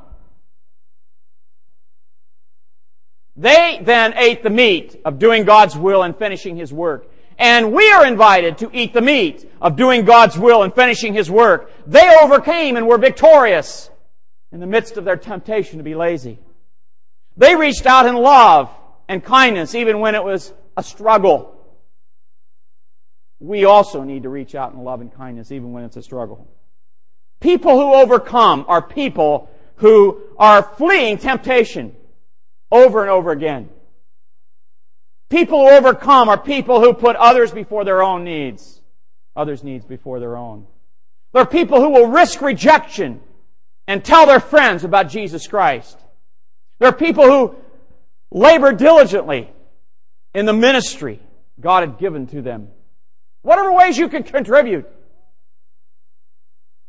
[3.36, 7.08] They then ate the meat of doing God's will and finishing His work.
[7.38, 11.30] And we are invited to eat the meat of doing God's will and finishing His
[11.30, 11.70] work.
[11.86, 13.90] They overcame and were victorious
[14.52, 16.38] in the midst of their temptation to be lazy.
[17.36, 18.70] They reached out in love
[19.08, 21.54] and kindness, even when it was a struggle.
[23.40, 26.48] We also need to reach out in love and kindness, even when it's a struggle.
[27.40, 31.94] People who overcome are people who are fleeing temptation
[32.70, 33.68] over and over again.
[35.28, 38.80] People who overcome are people who put others before their own needs.
[39.36, 40.66] Others' needs before their own.
[41.32, 43.20] They're people who will risk rejection
[43.88, 45.98] and tell their friends about Jesus Christ.
[46.78, 47.56] There are people who
[48.30, 49.50] labor diligently
[50.34, 51.20] in the ministry
[51.58, 52.68] God had given to them.
[53.42, 54.86] Whatever ways you can contribute.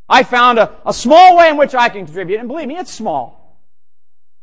[0.10, 2.94] I found a, a small way in which I can contribute, and believe me, it's
[2.94, 3.58] small.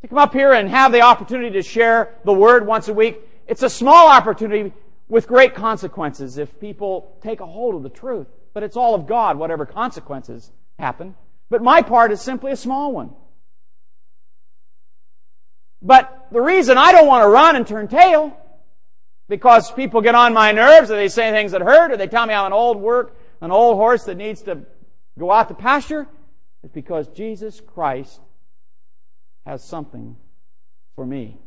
[0.00, 3.20] To come up here and have the opportunity to share the Word once a week,
[3.46, 4.72] it's a small opportunity
[5.08, 8.28] with great consequences if people take a hold of the truth.
[8.54, 11.14] But it's all of God, whatever consequences happen.
[11.48, 13.10] But my part is simply a small one.
[15.80, 18.36] But the reason I don't want to run and turn tail,
[19.28, 22.26] because people get on my nerves or they say things that hurt or they tell
[22.26, 24.62] me I'm an old work, an old horse that needs to
[25.18, 26.06] go out to pasture,
[26.64, 28.20] is because Jesus Christ
[29.44, 30.16] has something
[30.96, 31.38] for me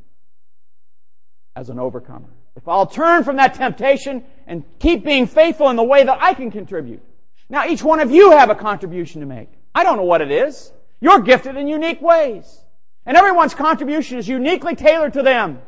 [1.55, 2.29] as an overcomer.
[2.55, 6.33] If I'll turn from that temptation and keep being faithful in the way that I
[6.33, 7.01] can contribute.
[7.49, 9.49] Now each one of you have a contribution to make.
[9.73, 10.71] I don't know what it is.
[10.99, 12.63] You're gifted in unique ways.
[13.05, 15.61] And everyone's contribution is uniquely tailored to them.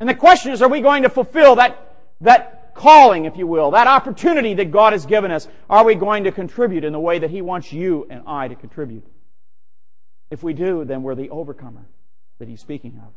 [0.00, 3.72] And the question is, are we going to fulfill that, that calling, if you will,
[3.72, 5.46] that opportunity that God has given us?
[5.68, 8.54] Are we going to contribute in the way that He wants you and I to
[8.54, 9.06] contribute?
[10.30, 11.86] If we do, then we're the overcomer
[12.38, 13.12] that He's speaking of.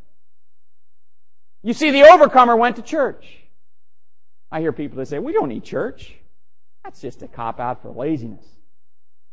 [1.61, 3.25] You see, the overcomer went to church.
[4.51, 6.13] I hear people that say, we don't need church.
[6.83, 8.45] That's just a cop out for laziness.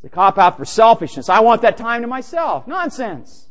[0.02, 1.28] It's a cop out for selfishness.
[1.28, 2.66] I want that time to myself.
[2.66, 3.48] Nonsense.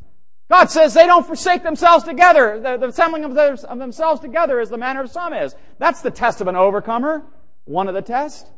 [0.50, 2.60] God says they don't forsake themselves together.
[2.60, 5.54] The, the assembling of, their, of themselves together is the manner of some is.
[5.78, 7.24] That's the test of an overcomer.
[7.66, 8.50] One of the tests.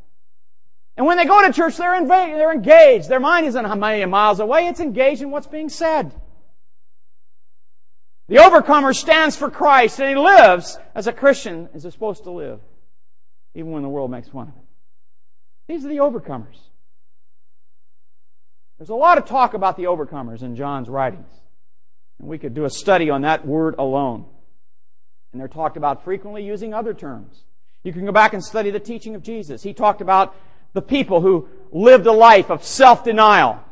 [0.95, 3.09] And when they go to church, they're, inv- they're engaged.
[3.09, 4.67] Their mind isn't a million miles away.
[4.67, 6.13] It's engaged in what's being said.
[8.29, 12.61] The overcomer stands for Christ and he lives as a Christian is supposed to live,
[13.53, 14.63] even when the world makes fun of it.
[15.67, 16.57] These are the overcomers.
[18.81, 21.29] There's a lot of talk about the overcomers in John's writings.
[22.17, 24.25] And we could do a study on that word alone.
[25.31, 27.43] And they're talked about frequently using other terms.
[27.83, 29.61] You can go back and study the teaching of Jesus.
[29.61, 30.35] He talked about
[30.73, 33.63] the people who lived a life of self-denial,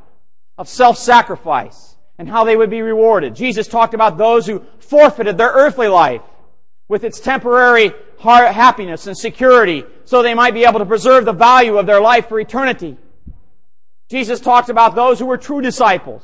[0.59, 3.33] of self-sacrifice, and how they would be rewarded.
[3.33, 6.21] Jesus talked about those who forfeited their earthly life
[6.87, 11.79] with its temporary happiness and security so they might be able to preserve the value
[11.79, 12.95] of their life for eternity.
[14.09, 16.23] Jesus talked about those who were true disciples,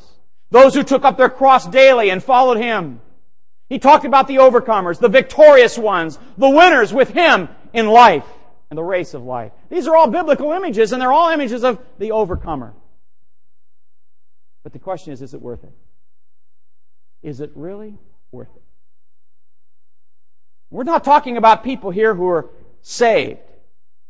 [0.50, 3.00] those who took up their cross daily and followed Him.
[3.70, 8.26] He talked about the overcomers, the victorious ones, the winners with Him in life
[8.70, 9.52] and the race of life.
[9.70, 12.74] These are all biblical images and they're all images of the overcomer.
[14.64, 15.74] But the question is, is it worth it?
[17.22, 17.98] Is it really
[18.32, 18.64] worth it?
[20.72, 22.50] We're not talking about people here who are
[22.82, 23.40] saved,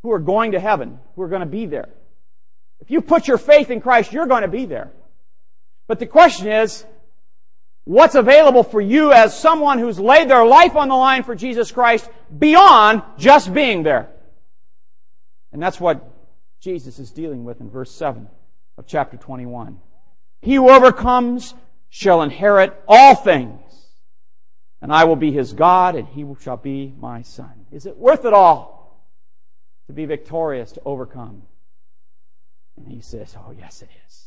[0.02, 1.90] who are going to heaven, who are going to be there.
[2.80, 4.92] If you put your faith in Christ, you're going to be there.
[5.86, 6.84] But the question is,
[7.84, 11.70] what's available for you as someone who's laid their life on the line for Jesus
[11.70, 14.08] Christ beyond just being there?
[15.52, 16.12] And that's what
[16.60, 18.28] Jesus is dealing with in verse 7
[18.76, 19.78] of chapter 21.
[20.42, 21.54] He who overcomes
[21.88, 23.60] shall inherit all things,
[24.82, 27.66] and I will be his God, and he shall be my son.
[27.72, 29.02] Is it worth it all
[29.86, 31.42] to be victorious, to overcome?
[32.76, 34.26] And he says, Oh, yes, it is.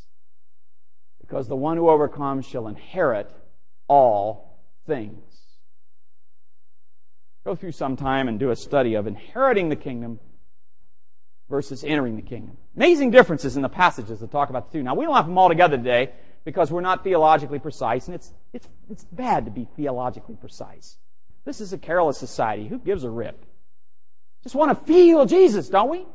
[1.21, 3.31] Because the one who overcomes shall inherit
[3.87, 5.23] all things.
[7.45, 10.19] Go through some time and do a study of inheriting the kingdom
[11.49, 12.57] versus entering the kingdom.
[12.75, 14.83] Amazing differences in the passages that talk about the two.
[14.83, 16.11] Now, we don't have them all together today
[16.45, 20.97] because we're not theologically precise, and it's, it's, it's bad to be theologically precise.
[21.45, 22.67] This is a careless society.
[22.67, 23.45] Who gives a rip?
[24.43, 26.05] Just want to feel Jesus, don't we?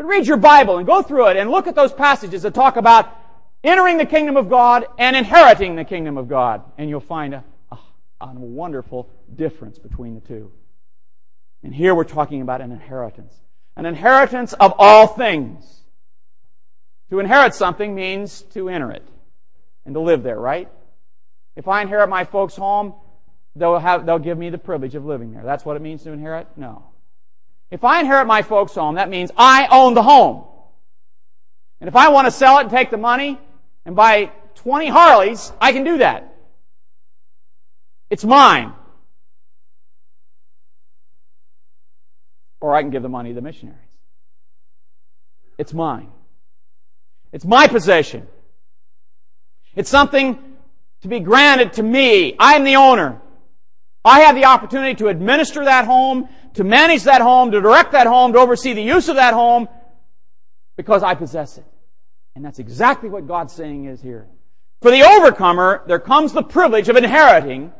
[0.00, 2.78] But read your Bible and go through it and look at those passages that talk
[2.78, 3.14] about
[3.62, 6.62] entering the kingdom of God and inheriting the kingdom of God.
[6.78, 7.76] And you'll find a, a,
[8.22, 10.52] a wonderful difference between the two.
[11.62, 13.34] And here we're talking about an inheritance.
[13.76, 15.82] An inheritance of all things.
[17.10, 19.06] To inherit something means to enter it
[19.84, 20.70] and to live there, right?
[21.56, 22.94] If I inherit my folks' home,
[23.54, 25.42] they'll, have, they'll give me the privilege of living there.
[25.42, 26.46] That's what it means to inherit?
[26.56, 26.89] No.
[27.70, 30.44] If I inherit my folks' home, that means I own the home.
[31.80, 33.38] And if I want to sell it and take the money
[33.86, 36.34] and buy 20 Harleys, I can do that.
[38.10, 38.74] It's mine.
[42.60, 43.78] Or I can give the money to the missionaries.
[45.56, 46.10] It's mine.
[47.32, 48.26] It's my possession.
[49.74, 50.38] It's something
[51.02, 52.36] to be granted to me.
[52.38, 53.20] I am the owner.
[54.04, 58.06] I have the opportunity to administer that home, to manage that home, to direct that
[58.06, 59.68] home, to oversee the use of that home,
[60.76, 61.64] because I possess it.
[62.34, 64.28] And that's exactly what God's saying is here.
[64.80, 67.72] For the overcomer, there comes the privilege of inheriting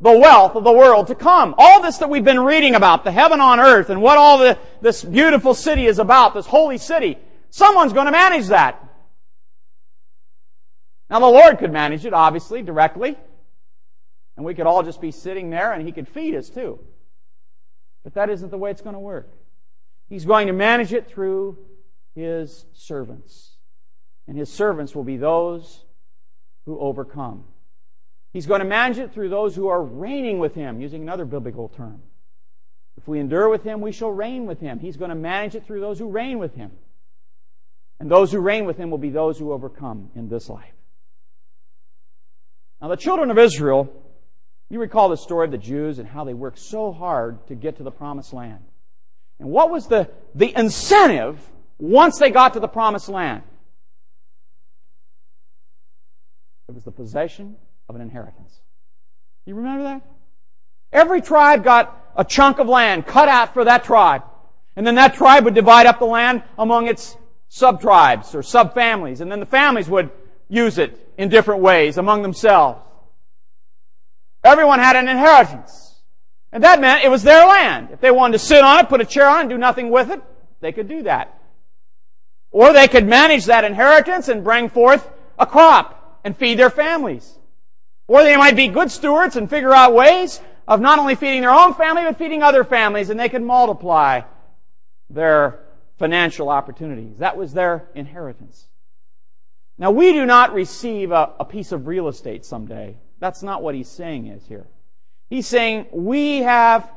[0.00, 1.54] the wealth of the world to come.
[1.58, 4.58] All this that we've been reading about, the heaven on earth, and what all the,
[4.80, 7.18] this beautiful city is about, this holy city,
[7.50, 8.80] someone's going to manage that.
[11.10, 13.16] Now the Lord could manage it, obviously, directly.
[14.36, 16.80] And we could all just be sitting there and He could feed us too.
[18.04, 19.32] But that isn't the way it's going to work.
[20.08, 21.58] He's going to manage it through
[22.14, 23.56] His servants.
[24.28, 25.84] And His servants will be those
[26.66, 27.44] who overcome.
[28.32, 31.68] He's going to manage it through those who are reigning with Him, using another biblical
[31.68, 32.02] term.
[32.96, 34.78] If we endure with Him, we shall reign with Him.
[34.78, 36.72] He's going to manage it through those who reign with Him.
[37.98, 40.74] And those who reign with Him will be those who overcome in this life.
[42.82, 44.03] Now, the children of Israel,
[44.70, 47.76] you recall the story of the Jews and how they worked so hard to get
[47.76, 48.64] to the promised land.
[49.38, 51.38] And what was the, the incentive
[51.78, 53.42] once they got to the promised land?
[56.68, 57.56] It was the possession
[57.88, 58.60] of an inheritance.
[59.44, 60.02] You remember that?
[60.92, 64.22] Every tribe got a chunk of land cut out for that tribe.
[64.76, 67.16] And then that tribe would divide up the land among its
[67.48, 69.20] sub-tribes or sub-families.
[69.20, 70.10] And then the families would
[70.48, 72.80] use it in different ways among themselves.
[74.44, 76.02] Everyone had an inheritance.
[76.52, 77.88] And that meant it was their land.
[77.90, 79.90] If they wanted to sit on it, put a chair on it, and do nothing
[79.90, 80.22] with it,
[80.60, 81.36] they could do that.
[82.50, 86.02] Or they could manage that inheritance and bring forth a crop.
[86.24, 87.38] and feed their families.
[88.08, 91.50] Or they might be good stewards and figure out ways of not only feeding their
[91.50, 94.22] own family, but feeding other families, and they could multiply
[95.10, 95.60] their
[95.98, 97.18] financial opportunities.
[97.18, 98.68] That was their inheritance.
[99.76, 102.96] Now, we do not receive a, a, piece of real estate someday.
[103.20, 104.66] That's not what he's saying is here.
[105.30, 106.90] He's saying we have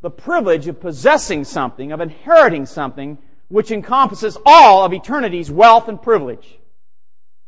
[0.00, 6.00] the privilege of possessing something, of inheriting something, which encompasses all of eternity's wealth and
[6.00, 6.58] privilege.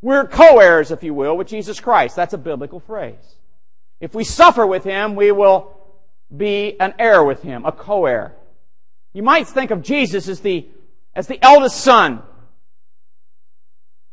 [0.01, 2.15] We're co-heirs, if you will, with Jesus Christ.
[2.15, 3.35] That's a biblical phrase.
[3.99, 5.75] If we suffer with Him, we will
[6.35, 8.35] be an heir with Him, a co-heir.
[9.13, 10.67] You might think of Jesus as the,
[11.15, 12.21] as the eldest son.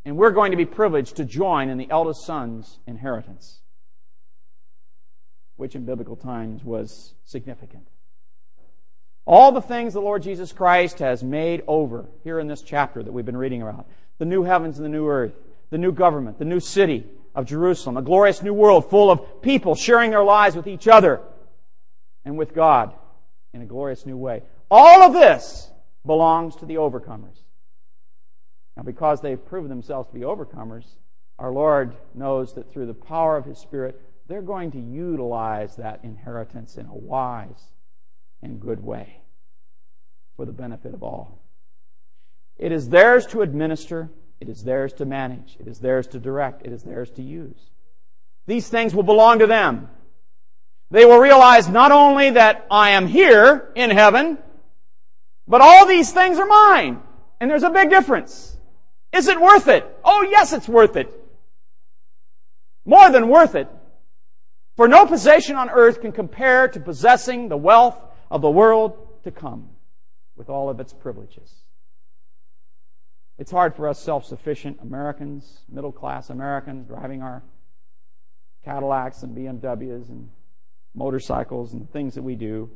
[0.04, 3.60] And we're going to be privileged to join in the eldest son's inheritance,
[5.56, 7.88] which in biblical times was significant.
[9.26, 13.12] All the things the Lord Jesus Christ has made over here in this chapter that
[13.12, 13.86] we've been reading about
[14.18, 15.34] the new heavens and the new earth,
[15.70, 17.04] the new government, the new city
[17.34, 21.20] of Jerusalem, a glorious new world full of people sharing their lives with each other
[22.24, 22.94] and with God
[23.52, 24.42] in a glorious new way.
[24.70, 25.70] All of this
[26.04, 27.42] belongs to the overcomers.
[28.76, 30.84] Now, because they've proven themselves to be overcomers,
[31.38, 36.00] our Lord knows that through the power of His Spirit, they're going to utilize that
[36.02, 37.72] inheritance in a wise
[38.42, 39.20] and good way
[40.36, 41.42] for the benefit of all.
[42.58, 44.10] It is theirs to administer,
[44.40, 47.70] it is theirs to manage, it is theirs to direct, it is theirs to use.
[48.46, 49.88] These things will belong to them.
[50.90, 54.38] They will realize not only that I am here in heaven,
[55.48, 57.02] but all these things are mine.
[57.40, 58.56] And there's a big difference.
[59.12, 59.84] Is it worth it?
[60.04, 61.12] Oh yes, it's worth it.
[62.84, 63.68] More than worth it.
[64.76, 67.98] For no possession on earth can compare to possessing the wealth
[68.30, 69.70] of the world to come
[70.36, 71.62] with all of its privileges.
[73.38, 77.42] It's hard for us self-sufficient Americans, middle class Americans, driving our
[78.64, 80.28] Cadillacs and BMWs and
[80.94, 82.70] motorcycles and the things that we do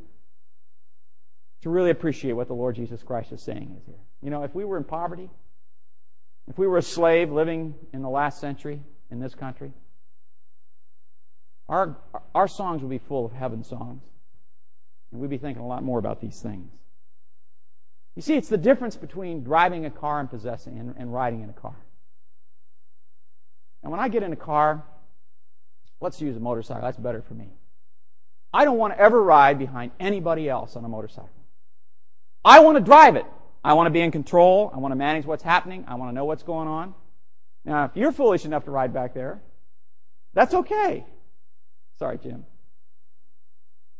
[1.63, 3.99] to really appreciate what the Lord Jesus Christ is saying here.
[4.23, 5.29] You know, if we were in poverty,
[6.49, 9.73] if we were a slave living in the last century in this country,
[11.71, 11.97] our,
[12.35, 14.03] our songs would be full of heaven songs.
[15.12, 16.71] And we'd be thinking a lot more about these things.
[18.16, 21.49] You see, it's the difference between driving a car and possessing and, and riding in
[21.49, 21.77] a car.
[23.83, 24.85] And when I get in a car,
[26.01, 26.83] let's use a motorcycle.
[26.83, 27.49] That's better for me.
[28.53, 31.31] I don't want to ever ride behind anybody else on a motorcycle.
[32.45, 33.27] I want to drive it.
[33.62, 34.73] I want to be in control.
[34.75, 35.85] I want to manage what's happening.
[35.87, 36.95] I want to know what's going on.
[37.64, 39.41] Now, if you're foolish enough to ride back there,
[40.35, 41.05] that's okay.
[42.01, 42.47] Sorry, Jim.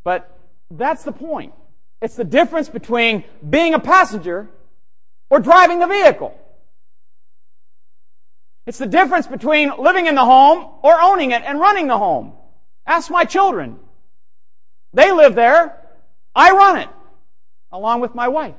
[0.05, 0.35] But
[0.71, 1.53] that's the point.
[2.01, 4.49] It's the difference between being a passenger
[5.29, 6.35] or driving the vehicle.
[8.67, 12.33] It's the difference between living in the home or owning it and running the home.
[12.87, 13.79] Ask my children.
[14.95, 15.77] They live there.
[16.35, 16.89] I run it
[17.71, 18.55] along with my wife.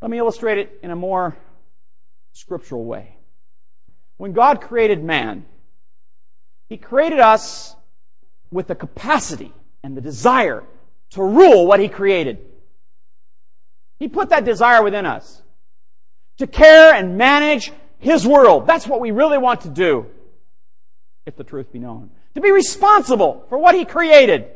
[0.00, 1.36] Let me illustrate it in a more
[2.32, 3.17] scriptural way.
[4.18, 5.46] When God created man,
[6.68, 7.74] He created us
[8.50, 9.52] with the capacity
[9.82, 10.64] and the desire
[11.10, 12.44] to rule what He created.
[13.98, 15.42] He put that desire within us
[16.36, 18.66] to care and manage His world.
[18.66, 20.06] That's what we really want to do,
[21.26, 22.10] if the truth be known.
[22.34, 24.46] To be responsible for what He created.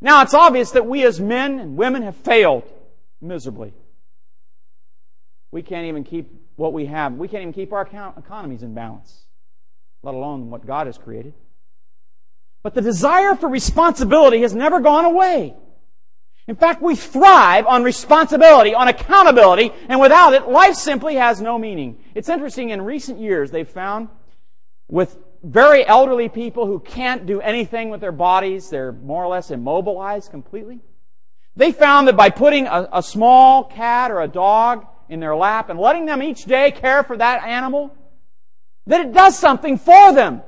[0.00, 2.64] Now it's obvious that we as men and women have failed
[3.20, 3.74] miserably.
[5.52, 7.14] We can't even keep what we have.
[7.14, 9.24] We can't even keep our economies in balance,
[10.02, 11.32] let alone what God has created.
[12.62, 15.54] But the desire for responsibility has never gone away.
[16.46, 21.58] In fact, we thrive on responsibility, on accountability, and without it, life simply has no
[21.58, 21.98] meaning.
[22.14, 24.08] It's interesting, in recent years, they've found
[24.86, 29.50] with very elderly people who can't do anything with their bodies, they're more or less
[29.50, 30.80] immobilized completely.
[31.56, 35.68] They found that by putting a, a small cat or a dog in their lap
[35.68, 37.94] and letting them each day care for that animal,
[38.86, 40.42] that it does something for them.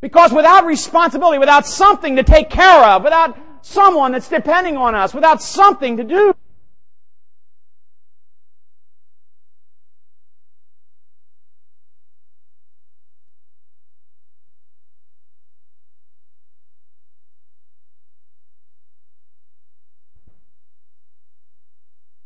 [0.00, 5.12] Because without responsibility, without something to take care of, without someone that's depending on us,
[5.12, 6.34] without something to do,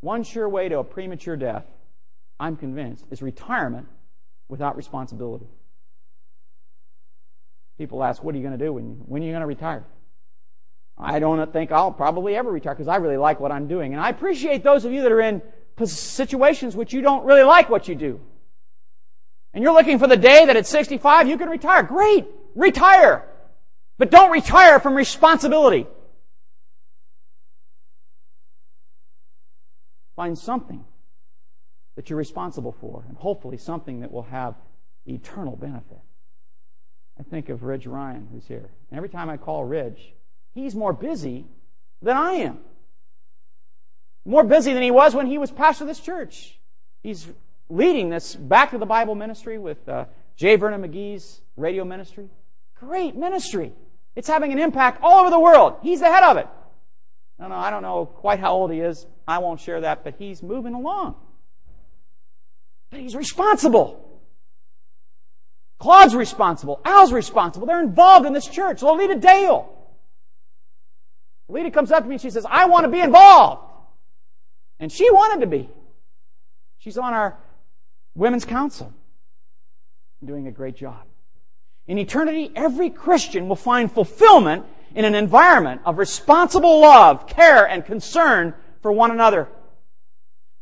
[0.02, 1.64] One sure way to a premature death,
[2.38, 3.86] I'm convinced, is retirement
[4.48, 5.46] without responsibility.
[7.78, 9.86] People ask, what are you going to do when, when are you going to retire?
[10.98, 13.92] I don't think I'll probably ever retire because I really like what I'm doing.
[13.92, 15.40] And I appreciate those of you that are in
[15.84, 18.20] situations which you don't really like what you do.
[19.54, 21.84] And you're looking for the day that at 65 you can retire.
[21.84, 22.26] Great!
[22.56, 23.24] Retire!
[23.98, 25.86] But don't retire from responsibility.
[30.22, 30.84] Find something
[31.96, 34.54] that you're responsible for, and hopefully something that will have
[35.04, 35.98] eternal benefit.
[37.18, 38.70] I think of Ridge Ryan, who's here.
[38.88, 40.14] And every time I call Ridge,
[40.54, 41.46] he's more busy
[42.00, 42.60] than I am.
[44.24, 46.56] More busy than he was when he was pastor of this church.
[47.02, 47.26] He's
[47.68, 50.04] leading this Back to the Bible ministry with uh,
[50.36, 50.54] J.
[50.54, 52.28] Vernon McGee's radio ministry.
[52.76, 53.72] Great ministry.
[54.14, 55.78] It's having an impact all over the world.
[55.82, 56.46] He's the head of it.
[57.42, 59.04] No, no, I don't know quite how old he is.
[59.26, 61.16] I won't share that, but he's moving along.
[62.88, 64.20] But he's responsible.
[65.80, 66.80] Claude's responsible.
[66.84, 67.66] Al's responsible.
[67.66, 68.80] They're involved in this church.
[68.80, 69.68] Lolita Dale.
[71.48, 73.68] Lolita comes up to me and she says, I want to be involved.
[74.78, 75.68] And she wanted to be.
[76.78, 77.36] She's on our
[78.14, 78.94] women's council.
[80.24, 81.02] Doing a great job.
[81.88, 84.64] In eternity, every Christian will find fulfillment
[84.94, 89.48] in an environment of responsible love, care, and concern for one another.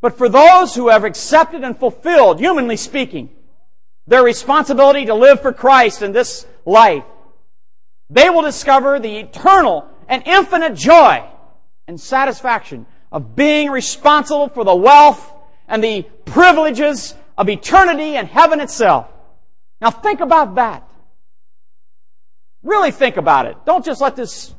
[0.01, 3.31] But for those who have accepted and fulfilled, humanly speaking,
[4.07, 7.05] their responsibility to live for Christ in this life,
[8.09, 11.25] they will discover the eternal and infinite joy
[11.87, 15.33] and satisfaction of being responsible for the wealth
[15.69, 19.07] and the privileges of eternity and heaven itself.
[19.81, 20.90] Now think about that.
[22.63, 23.57] Really think about it.
[23.65, 24.55] Don't just let this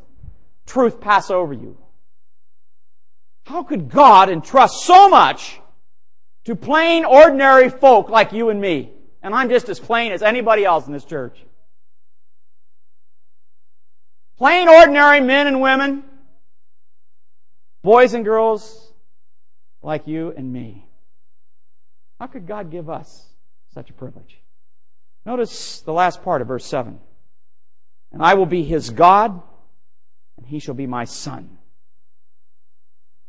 [0.65, 1.77] truth pass over you.
[3.45, 5.59] How could God entrust so much
[6.45, 8.91] to plain, ordinary folk like you and me?
[9.21, 11.37] And I'm just as plain as anybody else in this church.
[14.37, 16.03] Plain, ordinary men and women,
[17.83, 18.91] boys and girls
[19.83, 20.87] like you and me.
[22.19, 23.27] How could God give us
[23.73, 24.39] such a privilege?
[25.25, 26.99] Notice the last part of verse 7.
[28.11, 29.41] And I will be his God,
[30.37, 31.57] and he shall be my son.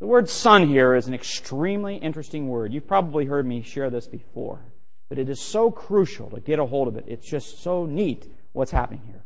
[0.00, 2.72] The word son here is an extremely interesting word.
[2.72, 4.60] You've probably heard me share this before,
[5.08, 7.04] but it is so crucial to get a hold of it.
[7.06, 9.22] It's just so neat what's happening here.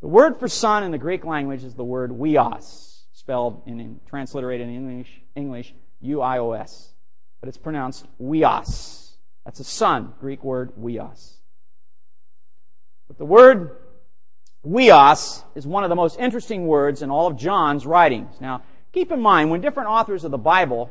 [0.00, 4.00] The word for son in the Greek language is the word weos, spelled in, in
[4.08, 6.94] transliterated in English, English U-I-O-S,
[7.40, 9.12] but it's pronounced weos.
[9.44, 11.34] That's a son, Greek word weos.
[13.06, 13.76] But the word
[14.66, 18.40] Weos is one of the most interesting words in all of John's writings.
[18.40, 20.90] Now, keep in mind, when different authors of the Bible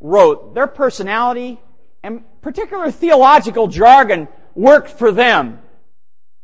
[0.00, 1.60] wrote, their personality
[2.02, 5.60] and particular theological jargon worked for them.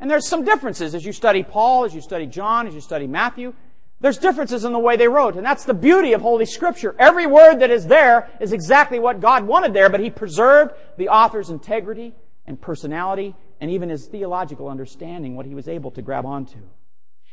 [0.01, 3.07] And there's some differences as you study Paul, as you study John, as you study
[3.07, 3.55] Matthew.
[4.01, 6.95] There's differences in the way they wrote, and that's the beauty of Holy Scripture.
[7.01, 11.09] Every word that is there is exactly what God wanted there, but He preserved the
[11.09, 12.15] author's integrity
[12.47, 16.59] and personality and even his theological understanding, what he was able to grab onto.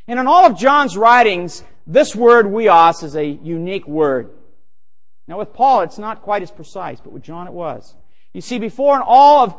[0.08, 4.30] And in all of John's writings, this word weos is a unique word.
[5.28, 7.96] Now with Paul, it's not quite as precise, but with John it was.
[8.34, 9.56] You see, before in all of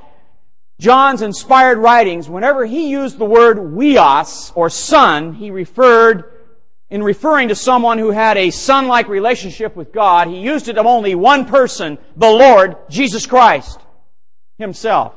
[0.78, 6.24] John's inspired writings, whenever he used the word weos, or son, he referred,
[6.90, 10.86] in referring to someone who had a son-like relationship with God, he used it of
[10.86, 13.80] only one person, the Lord Jesus Christ
[14.58, 15.14] himself.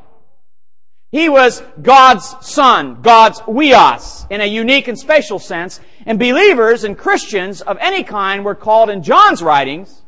[1.12, 5.80] He was God's son, God's weos, in a unique and special sense.
[6.06, 10.04] And believers and Christians of any kind were called in John's writings,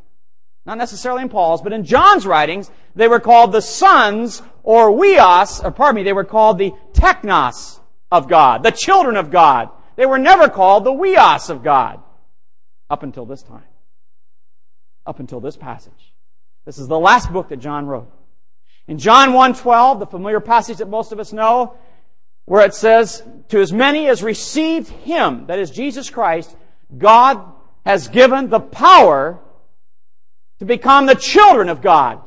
[0.65, 5.63] not necessarily in Paul's, but in John's writings, they were called the sons or weos,
[5.63, 7.79] or pardon me, they were called the technos
[8.11, 9.69] of God, the children of God.
[9.95, 11.99] They were never called the weos of God
[12.91, 13.63] up until this time.
[15.07, 16.13] Up until this passage.
[16.65, 18.11] This is the last book that John wrote.
[18.91, 21.75] In John 1:12, the familiar passage that most of us know,
[22.43, 26.53] where it says, "To as many as received him, that is Jesus Christ,
[26.97, 27.41] God
[27.85, 29.39] has given the power
[30.59, 32.19] to become the children of God."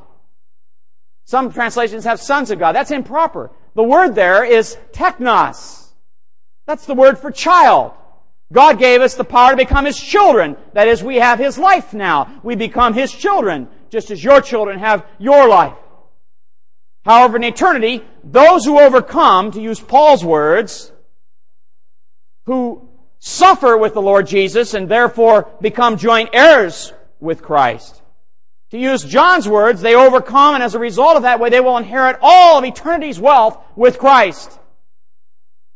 [1.27, 2.75] Some translations have sons of God.
[2.75, 3.51] That's improper.
[3.75, 5.93] The word there is technos.
[6.65, 7.93] That's the word for child.
[8.55, 10.57] God gave us the power to become His children.
[10.73, 12.41] That is, we have His life now.
[12.43, 15.75] We become His children, just as your children have your life.
[17.05, 20.91] However, in eternity, those who overcome, to use Paul's words,
[22.47, 22.89] who
[23.19, 28.03] suffer with the Lord Jesus and therefore become joint heirs with Christ.
[28.71, 31.77] To use John's words, they overcome and as a result of that way they will
[31.77, 34.59] inherit all of eternity's wealth with Christ.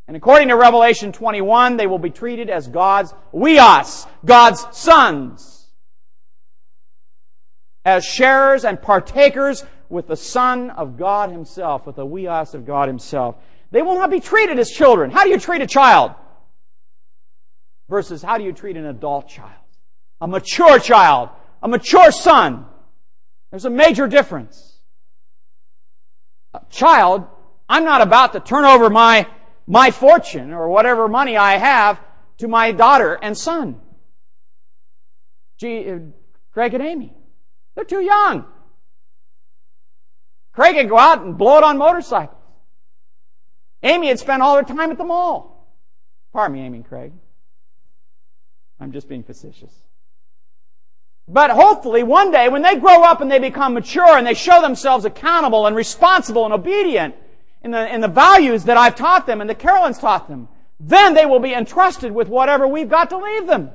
[0.08, 5.54] And according to Revelation 21, they will be treated as God's weos, God's sons.
[7.84, 12.88] as sharers and partakers with the Son of God Himself, with the weos of God
[12.88, 13.36] Himself.
[13.70, 15.10] They will not be treated as children.
[15.10, 16.12] How do you treat a child?
[17.88, 19.52] Versus how do you treat an adult child?
[20.20, 21.30] A mature child,
[21.62, 22.66] a mature son.
[23.50, 24.78] There's a major difference.
[26.54, 27.26] A child,
[27.68, 29.26] I'm not about to turn over my,
[29.66, 32.00] my fortune or whatever money I have
[32.38, 33.80] to my daughter and son.
[35.58, 35.98] G, uh,
[36.52, 37.12] Craig and Amy.
[37.74, 38.44] They're too young.
[40.52, 42.36] Craig could go out and blow it on motorcycles.
[43.82, 45.72] Amy had spent all her time at the mall.
[46.32, 47.12] Pardon me, Amy and Craig.
[48.80, 49.72] I'm just being facetious.
[51.26, 54.62] But hopefully one day when they grow up and they become mature and they show
[54.62, 57.14] themselves accountable and responsible and obedient
[57.62, 60.48] in the, in the values that I've taught them and that Carolyn's taught them,
[60.80, 63.70] then they will be entrusted with whatever we've got to leave them.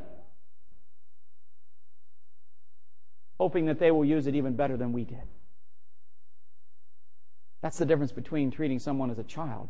[3.40, 5.22] Hoping that they will use it even better than we did.
[7.64, 9.70] That's the difference between treating someone as a child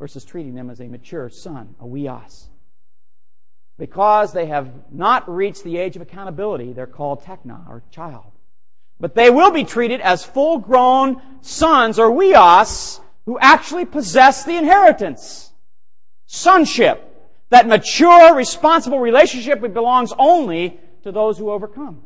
[0.00, 2.48] versus treating them as a mature son, a weos.
[3.78, 8.32] Because they have not reached the age of accountability, they're called tekna, or child.
[8.98, 14.56] But they will be treated as full grown sons, or weos, who actually possess the
[14.56, 15.52] inheritance.
[16.26, 17.04] Sonship.
[17.50, 22.02] That mature, responsible relationship belongs only to those who overcome.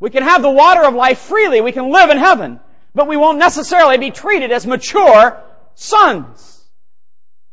[0.00, 1.60] We can have the water of life freely.
[1.60, 2.58] We can live in heaven.
[2.94, 5.40] But we won't necessarily be treated as mature
[5.74, 6.68] sons.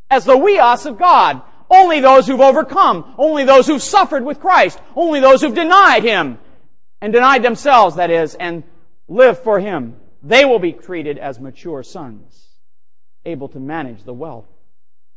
[0.09, 1.41] As the weos of God.
[1.69, 3.13] Only those who've overcome.
[3.17, 4.79] Only those who've suffered with Christ.
[4.95, 6.39] Only those who've denied Him.
[7.01, 8.63] And denied themselves, that is, and
[9.07, 9.97] live for Him.
[10.23, 12.47] They will be treated as mature sons.
[13.25, 14.47] Able to manage the wealth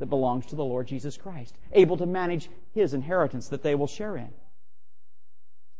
[0.01, 1.55] that belongs to the Lord Jesus Christ.
[1.73, 4.31] Able to manage His inheritance that they will share in.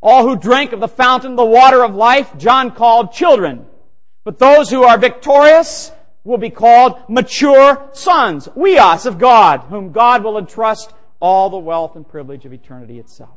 [0.03, 3.67] All who drink of the fountain, the water of life, John called children.
[4.25, 5.93] But those who are victorious
[6.25, 11.97] will be called mature sons, weos of God, whom God will entrust all the wealth
[11.97, 13.37] and privilege of eternity itself.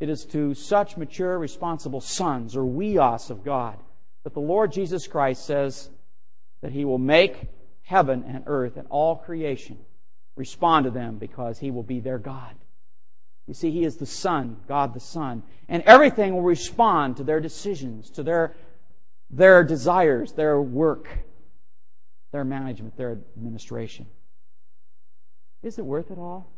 [0.00, 3.78] It is to such mature, responsible sons, or weos of God,
[4.24, 5.90] that the Lord Jesus Christ says
[6.60, 7.48] that He will make
[7.82, 9.78] heaven and earth and all creation
[10.34, 12.54] respond to them because He will be their God.
[13.52, 15.42] You see, He is the Son, God the Son.
[15.68, 18.54] And everything will respond to their decisions, to their,
[19.28, 21.18] their desires, their work,
[22.32, 24.06] their management, their administration.
[25.62, 26.50] Is it worth it all?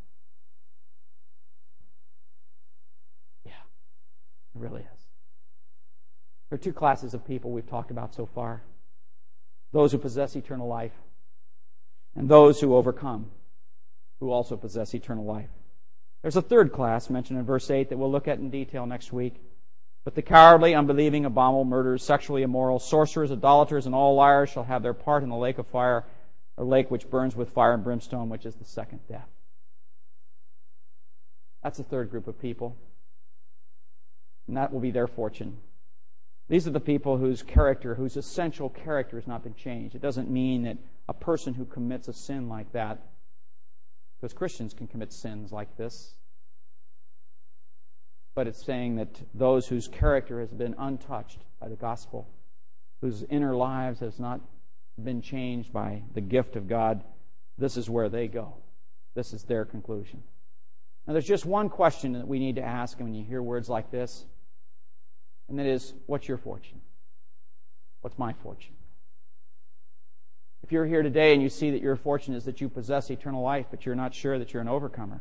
[3.45, 3.51] Yeah,
[4.55, 5.01] it really is.
[6.49, 8.63] There are two classes of people we've talked about so far
[9.73, 10.95] those who possess eternal life,
[12.15, 13.33] and those who overcome,
[14.21, 15.51] who also possess eternal life.
[16.25, 19.13] There's a third class mentioned in verse 8 that we'll look at in detail next
[19.13, 19.35] week.
[20.05, 24.83] But the cowardly, unbelieving, abominable, murderers, sexually immoral, sorcerers, idolaters, and all liars shall have
[24.83, 26.07] their part in the lake of fire,
[26.57, 29.29] a lake which burns with fire and brimstone, which is the second death.
[31.63, 32.75] That's the third group of people.
[34.49, 35.59] And that will be their fortune.
[36.49, 39.95] These are the people whose character, whose essential character has not been changed.
[39.95, 42.99] It doesn't mean that a person who commits a sin like that
[44.25, 46.15] because Christians can commit sins like this.
[48.35, 52.31] But it's saying that those whose character has been untouched by the gospel,
[53.03, 54.41] whose inner lives has not
[54.99, 57.05] been changed by the gift of God,
[57.59, 58.55] this is where they go.
[59.15, 60.23] This is their conclusion.
[61.07, 63.91] Now, there's just one question that we need to ask when you hear words like
[63.91, 64.25] this,
[65.51, 66.81] and that is, what's your fortune?
[68.01, 68.77] What's my fortune?
[70.65, 73.43] If you're here today and you see that your fortune is that you possess eternal
[73.43, 75.21] life, but you're not sure that you're an overcomer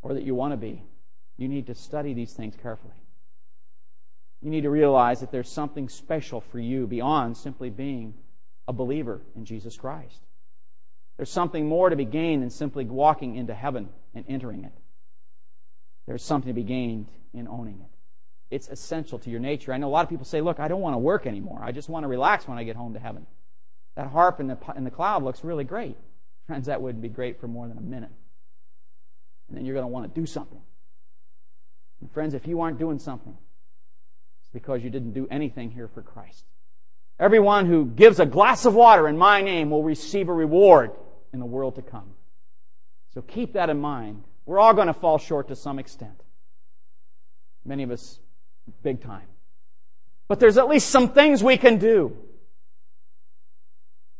[0.00, 0.84] or that you want to be,
[1.36, 2.94] you need to study these things carefully.
[4.40, 8.14] You need to realize that there's something special for you beyond simply being
[8.68, 10.20] a believer in Jesus Christ.
[11.16, 14.72] There's something more to be gained than simply walking into heaven and entering it.
[16.06, 18.54] There's something to be gained in owning it.
[18.54, 19.72] It's essential to your nature.
[19.72, 21.58] I know a lot of people say, look, I don't want to work anymore.
[21.60, 23.26] I just want to relax when I get home to heaven.
[23.96, 25.96] That harp in the, in the cloud looks really great.
[26.46, 28.10] Friends, that wouldn't be great for more than a minute.
[29.48, 30.60] And then you're going to want to do something.
[32.00, 33.36] And friends, if you aren't doing something,
[34.40, 36.44] it's because you didn't do anything here for Christ.
[37.18, 40.90] Everyone who gives a glass of water in my name will receive a reward
[41.32, 42.14] in the world to come.
[43.14, 44.24] So keep that in mind.
[44.44, 46.20] We're all going to fall short to some extent.
[47.64, 48.18] Many of us,
[48.82, 49.28] big time.
[50.26, 52.16] But there's at least some things we can do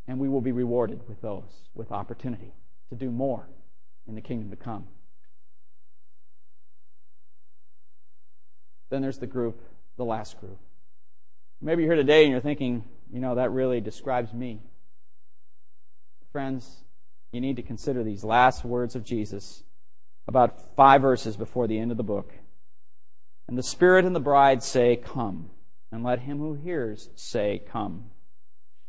[0.06, 2.52] and we will be rewarded with those, with opportunity
[2.90, 3.48] to do more
[4.06, 4.86] in the kingdom to come.
[8.90, 9.60] Then there's the group,
[9.96, 10.58] the last group.
[11.60, 14.60] Maybe you're here today and you're thinking, you know, that really describes me.
[16.32, 16.84] Friends,
[17.32, 19.64] you need to consider these last words of Jesus
[20.26, 22.32] about five verses before the end of the book.
[23.48, 25.50] And the Spirit and the bride say, Come.
[25.92, 28.10] And let him who hears say, Come.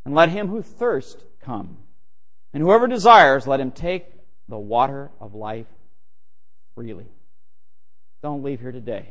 [0.06, 1.78] And let him who thirsts come.
[2.53, 4.06] And whoever desires, let him take
[4.47, 5.68] the water of life
[6.76, 7.08] freely.
[8.22, 9.10] Don't leave here today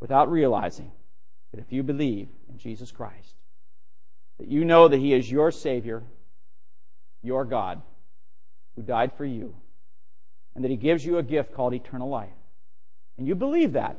[0.00, 0.90] without realizing
[1.52, 3.34] that if you believe in Jesus Christ,
[4.38, 6.02] that you know that He is your Savior,
[7.22, 7.82] your God,
[8.74, 9.54] who died for you,
[10.54, 12.30] and that He gives you a gift called eternal life,
[13.18, 13.96] and you believe that,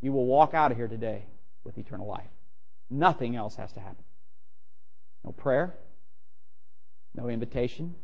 [0.00, 1.26] you will walk out of here today
[1.62, 2.30] with eternal life.
[2.90, 4.04] Nothing else has to happen.
[5.24, 5.74] No prayer,
[7.14, 7.94] no invitation,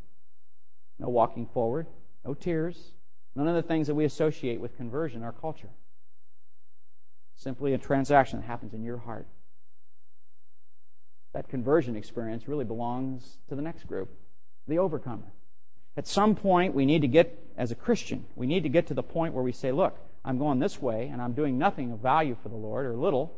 [0.98, 1.86] no walking forward,
[2.24, 2.92] no tears,
[3.34, 5.70] none of the things that we associate with conversion in our culture.
[7.36, 9.26] Simply a transaction that happens in your heart.
[11.32, 14.10] That conversion experience really belongs to the next group,
[14.66, 15.32] the overcomer.
[15.96, 18.94] At some point, we need to get, as a Christian, we need to get to
[18.94, 22.00] the point where we say, look, I'm going this way and I'm doing nothing of
[22.00, 23.34] value for the Lord or little,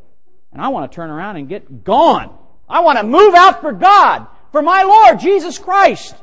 [0.53, 2.39] and I want to turn around and get gone.
[2.69, 6.15] I want to move out for God, for my Lord Jesus Christ.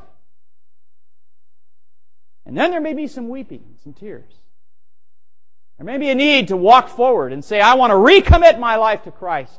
[2.44, 4.32] And then there may be some weeping, some tears.
[5.78, 8.76] There may be a need to walk forward and say, I want to recommit my
[8.76, 9.58] life to Christ.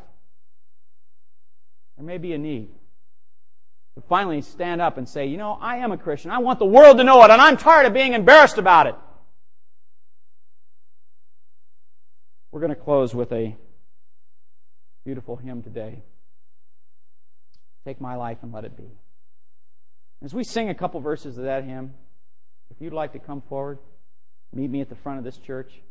[1.97, 2.69] There may be a need
[3.95, 6.31] to finally stand up and say, you know, I am a Christian.
[6.31, 8.95] I want the world to know it, and I'm tired of being embarrassed about it.
[12.51, 13.55] We're going to close with a
[15.05, 16.03] beautiful hymn today.
[17.85, 18.91] Take my life and let it be.
[20.23, 21.93] As we sing a couple verses of that hymn,
[22.69, 23.79] if you'd like to come forward,
[24.53, 25.81] meet me at the front of this church.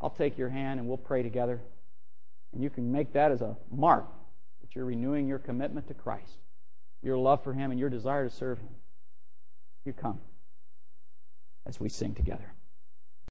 [0.00, 1.60] I'll take your hand and we'll pray together.
[2.52, 4.06] And you can make that as a mark
[4.60, 6.38] that you're renewing your commitment to Christ,
[7.02, 8.68] your love for Him, and your desire to serve Him.
[9.84, 10.20] You come
[11.66, 12.52] as we sing together.